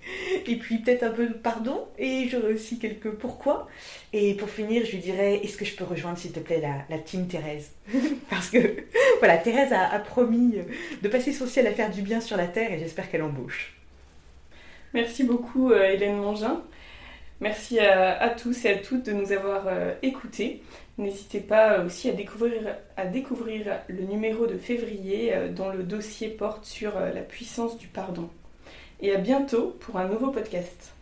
et 0.48 0.56
puis 0.58 0.80
peut-être 0.80 1.04
un 1.04 1.12
peu 1.12 1.28
de 1.28 1.34
pardon, 1.34 1.88
et 1.98 2.28
j'aurai 2.30 2.54
aussi 2.54 2.80
quelques 2.80 3.12
pourquoi. 3.12 3.68
Et 4.14 4.34
pour 4.36 4.50
finir, 4.50 4.86
je 4.86 4.92
lui 4.92 5.00
dirais, 5.00 5.40
est-ce 5.44 5.58
que 5.58 5.66
je 5.66 5.76
peux 5.76 5.84
rejoindre, 5.84 6.18
s'il 6.18 6.32
te 6.32 6.40
plaît, 6.40 6.62
la, 6.90 6.98
team 7.00 7.28
Thérèse? 7.28 7.72
Parce 8.30 8.50
que, 8.50 8.58
voilà, 9.20 9.38
Thérèse 9.38 9.74
a, 9.74 10.00
promis 10.00 10.56
de 11.02 11.08
passer 11.10 11.34
son 11.34 11.48
ciel 11.48 11.68
à 11.68 11.72
faire 11.72 11.92
du 11.92 12.02
bien 12.02 12.22
sur 12.22 12.38
la 12.38 12.48
terre, 12.48 12.72
et 12.72 12.80
j'espère 12.80 13.10
qu'elle 13.10 13.24
embauche. 13.24 13.76
Merci 14.94 15.24
beaucoup, 15.24 15.72
euh, 15.72 15.92
Hélène 15.92 16.18
Mangin. 16.18 16.62
Merci 17.42 17.80
à, 17.80 18.30
tous 18.30 18.64
et 18.64 18.70
à 18.70 18.78
toutes 18.78 19.08
de 19.08 19.12
nous 19.12 19.34
avoir 19.34 19.68
euh, 19.68 19.94
écoutés. 20.02 20.64
N'hésitez 20.98 21.42
pas 21.42 21.82
aussi 21.82 22.10
à 22.10 22.14
découvrir, 22.14 22.78
à 22.96 23.06
découvrir 23.06 23.82
le 23.90 24.04
numéro 24.04 24.48
de 24.48 24.58
février 24.58 25.36
euh, 25.36 25.50
dont 25.50 25.70
le 25.70 25.84
dossier 25.84 26.30
porte 26.30 26.64
sur 26.64 26.98
la 26.98 27.22
puissance 27.22 27.78
du 27.78 27.88
pardon 27.88 28.30
et 29.02 29.14
à 29.14 29.18
bientôt 29.18 29.76
pour 29.80 29.98
un 29.98 30.08
nouveau 30.08 30.32
podcast. 30.32 30.95